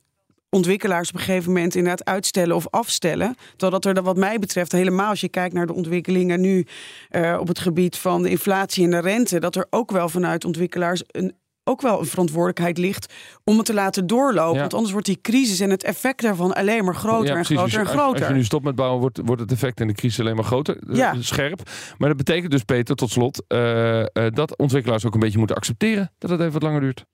ontwikkelaars 0.48 1.08
op 1.08 1.14
een 1.14 1.20
gegeven 1.20 1.52
moment 1.52 1.74
inderdaad 1.74 2.08
uitstellen 2.08 2.56
of 2.56 2.68
afstellen. 2.70 3.36
Terwijl 3.50 3.80
dat 3.80 3.96
er 3.96 4.02
wat 4.02 4.16
mij 4.16 4.38
betreft 4.38 4.72
helemaal 4.72 5.08
als 5.08 5.20
je 5.20 5.28
kijkt 5.28 5.54
naar 5.54 5.66
de 5.66 5.74
ontwikkelingen 5.74 6.40
nu 6.40 6.66
uh, 7.10 7.36
op 7.40 7.48
het 7.48 7.58
gebied 7.58 7.96
van 7.96 8.22
de 8.22 8.30
inflatie 8.30 8.84
en 8.84 8.90
de 8.90 8.98
rente, 8.98 9.40
dat 9.40 9.56
er 9.56 9.66
ook 9.70 9.90
wel 9.90 10.08
vanuit 10.08 10.44
ontwikkelaars 10.44 11.02
een 11.06 11.34
ook 11.64 11.80
wel 11.80 12.00
een 12.00 12.06
verantwoordelijkheid 12.06 12.78
ligt 12.78 13.12
om 13.44 13.56
het 13.56 13.66
te 13.66 13.74
laten 13.74 14.06
doorlopen. 14.06 14.54
Ja. 14.54 14.60
Want 14.60 14.74
anders 14.74 14.92
wordt 14.92 15.06
die 15.06 15.20
crisis 15.20 15.60
en 15.60 15.70
het 15.70 15.84
effect 15.84 16.22
daarvan 16.22 16.52
alleen 16.52 16.84
maar 16.84 16.94
groter 16.94 17.32
ja, 17.32 17.36
en 17.36 17.44
groter 17.44 17.64
dus 17.64 17.74
en 17.74 17.86
groter. 17.86 18.20
Als 18.20 18.28
je 18.28 18.34
nu 18.34 18.44
stopt 18.44 18.64
met 18.64 18.74
bouwen, 18.74 19.00
wordt, 19.00 19.20
wordt 19.24 19.40
het 19.40 19.52
effect 19.52 19.80
en 19.80 19.86
de 19.86 19.94
crisis 19.94 20.20
alleen 20.20 20.36
maar 20.36 20.44
groter. 20.44 20.76
Ja. 20.90 21.14
Scherp. 21.20 21.70
Maar 21.98 22.08
dat 22.08 22.16
betekent 22.16 22.50
dus, 22.50 22.62
Peter, 22.62 22.94
tot 22.94 23.10
slot, 23.10 23.42
uh, 23.48 23.98
uh, 23.98 24.04
dat 24.12 24.56
ontwikkelaars 24.56 25.06
ook 25.06 25.14
een 25.14 25.20
beetje 25.20 25.38
moeten 25.38 25.56
accepteren 25.56 26.12
dat 26.18 26.30
het 26.30 26.40
even 26.40 26.52
wat 26.52 26.62
langer 26.62 26.80
duurt. 26.80 27.04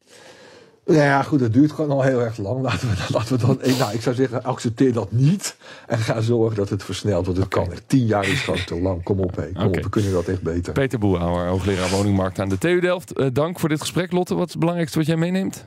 Nou 0.88 1.00
ja, 1.00 1.22
goed, 1.22 1.38
dat 1.38 1.52
duurt 1.52 1.72
gewoon 1.72 1.90
al 1.90 2.02
heel 2.02 2.20
erg 2.20 2.36
lang. 2.36 2.62
Laten 2.62 2.88
we, 2.88 2.94
laten 3.16 3.38
we 3.38 3.46
dan, 3.46 3.58
nou, 3.78 3.94
ik 3.94 4.02
zou 4.02 4.14
zeggen, 4.14 4.44
accepteer 4.44 4.92
dat 4.92 5.12
niet. 5.12 5.56
En 5.86 5.98
ga 5.98 6.20
zorgen 6.20 6.56
dat 6.56 6.68
het 6.68 6.84
versnelt. 6.84 7.26
Want 7.26 7.36
het 7.36 7.46
okay. 7.46 7.64
kan 7.64 7.72
echt. 7.72 7.82
Tien 7.86 8.06
jaar 8.06 8.28
is 8.28 8.40
gewoon 8.40 8.64
te 8.64 8.80
lang. 8.80 9.02
Kom 9.02 9.20
op, 9.20 9.36
hé. 9.36 9.42
Kom 9.52 9.66
okay. 9.66 9.66
op, 9.66 9.82
we 9.82 9.88
kunnen 9.88 10.12
dat 10.12 10.28
echt 10.28 10.42
beter. 10.42 10.72
Peter 10.72 10.98
Boehouwer, 10.98 11.46
hoogleraar 11.46 11.90
woningmarkt 11.90 12.38
aan 12.38 12.48
de 12.48 12.58
TU 12.58 12.80
Delft. 12.80 13.18
Uh, 13.18 13.26
dank 13.32 13.58
voor 13.58 13.68
dit 13.68 13.80
gesprek. 13.80 14.12
Lotte, 14.12 14.34
wat 14.34 14.46
is 14.46 14.50
het 14.50 14.58
belangrijkste 14.58 14.98
wat 14.98 15.06
jij 15.06 15.16
meeneemt? 15.16 15.66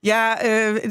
Ja, 0.00 0.44
uh, 0.44 0.84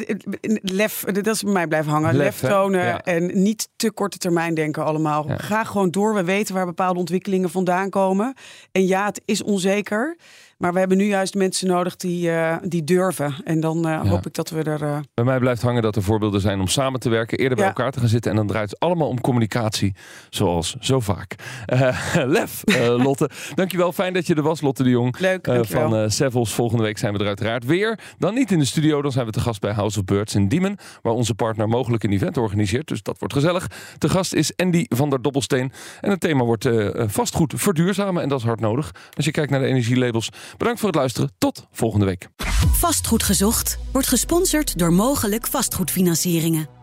lef, 0.61 1.03
dat 1.03 1.27
is 1.27 1.43
bij 1.43 1.53
mij 1.53 1.67
blijven 1.67 1.91
hangen. 1.91 2.15
Lef, 2.15 2.41
lef 2.41 2.51
tonen 2.51 2.85
ja. 2.85 3.03
en 3.03 3.41
niet 3.43 3.69
te 3.75 3.91
korte 3.91 4.17
termijn 4.17 4.53
denken 4.53 4.85
allemaal. 4.85 5.27
Ja. 5.27 5.37
Ga 5.37 5.63
gewoon 5.63 5.91
door. 5.91 6.13
We 6.13 6.23
weten 6.23 6.55
waar 6.55 6.65
bepaalde 6.65 6.99
ontwikkelingen 6.99 7.49
vandaan 7.49 7.89
komen. 7.89 8.33
En 8.71 8.87
ja, 8.87 9.05
het 9.05 9.21
is 9.25 9.43
onzeker. 9.43 10.17
Maar 10.61 10.73
we 10.73 10.79
hebben 10.79 10.97
nu 10.97 11.05
juist 11.05 11.35
mensen 11.35 11.67
nodig 11.67 11.95
die, 11.95 12.31
die 12.63 12.83
durven. 12.83 13.35
En 13.43 13.59
dan 13.59 14.07
hoop 14.07 14.25
ik 14.25 14.33
dat 14.33 14.49
we 14.49 14.63
er. 14.63 15.03
Bij 15.13 15.25
mij 15.25 15.39
blijft 15.39 15.61
hangen 15.61 15.81
dat 15.81 15.95
er 15.95 16.03
voorbeelden 16.03 16.41
zijn 16.41 16.59
om 16.59 16.67
samen 16.67 16.99
te 16.99 17.09
werken, 17.09 17.37
eerder 17.37 17.57
bij 17.57 17.67
elkaar 17.67 17.91
te 17.91 17.99
gaan 17.99 18.07
zitten. 18.07 18.31
En 18.31 18.37
dan 18.37 18.47
draait 18.47 18.69
het 18.69 18.79
allemaal 18.79 19.07
om 19.07 19.21
communicatie, 19.21 19.95
zoals 20.29 20.75
zo 20.79 20.99
vaak. 20.99 21.35
lef, 22.25 22.63
Lotte. 23.05 23.29
Dankjewel. 23.55 23.91
Fijn 23.91 24.13
dat 24.13 24.27
je 24.27 24.35
er 24.35 24.41
was, 24.41 24.61
Lotte 24.61 24.83
de 24.83 24.89
Jong. 24.89 25.19
Leuk, 25.19 25.49
van 25.61 25.95
uh, 25.95 26.09
Sevels. 26.09 26.53
Volgende 26.53 26.83
week 26.83 26.97
zijn 26.97 27.13
we 27.13 27.19
er 27.19 27.27
uiteraard 27.27 27.65
weer. 27.65 27.99
Dan 28.17 28.33
niet 28.33 28.51
in 28.51 28.59
de 28.59 28.65
studio, 28.65 29.01
dan 29.01 29.11
zijn 29.11 29.25
we 29.25 29.31
te 29.31 29.39
gast 29.39 29.61
bij 29.61 29.71
House 29.73 29.99
of 29.99 30.05
Birds 30.05 30.35
in 30.35 30.47
Diemen. 30.47 30.77
Waar 31.01 31.13
onze 31.13 31.33
partner 31.33 31.67
mogelijk 31.67 32.03
een 32.03 32.11
event 32.11 32.37
organiseert. 32.37 32.87
Dus 32.87 33.03
dat 33.03 33.19
wordt 33.19 33.33
gezellig. 33.33 33.67
Te 33.97 34.09
gast 34.09 34.33
is 34.33 34.55
Andy 34.55 34.85
van 34.89 35.09
der 35.09 35.21
Dobbelsteen. 35.21 35.71
En 36.01 36.09
het 36.09 36.19
thema 36.19 36.43
wordt 36.43 36.69
vastgoed 36.93 37.53
verduurzamen. 37.55 38.23
En 38.23 38.29
dat 38.29 38.39
is 38.39 38.45
hard 38.45 38.59
nodig. 38.59 38.91
Als 39.13 39.25
je 39.25 39.31
kijkt 39.31 39.51
naar 39.51 39.59
de 39.59 39.65
energielabels. 39.65 40.29
Bedankt 40.57 40.79
voor 40.79 40.89
het 40.89 40.97
luisteren. 40.97 41.31
Tot 41.37 41.67
volgende 41.71 42.05
week. 42.05 42.29
Vastgoed 42.71 43.23
gezocht 43.23 43.77
wordt 43.91 44.07
gesponsord 44.07 44.77
door 44.77 44.93
mogelijk 44.93 45.47
vastgoedfinancieringen. 45.47 46.80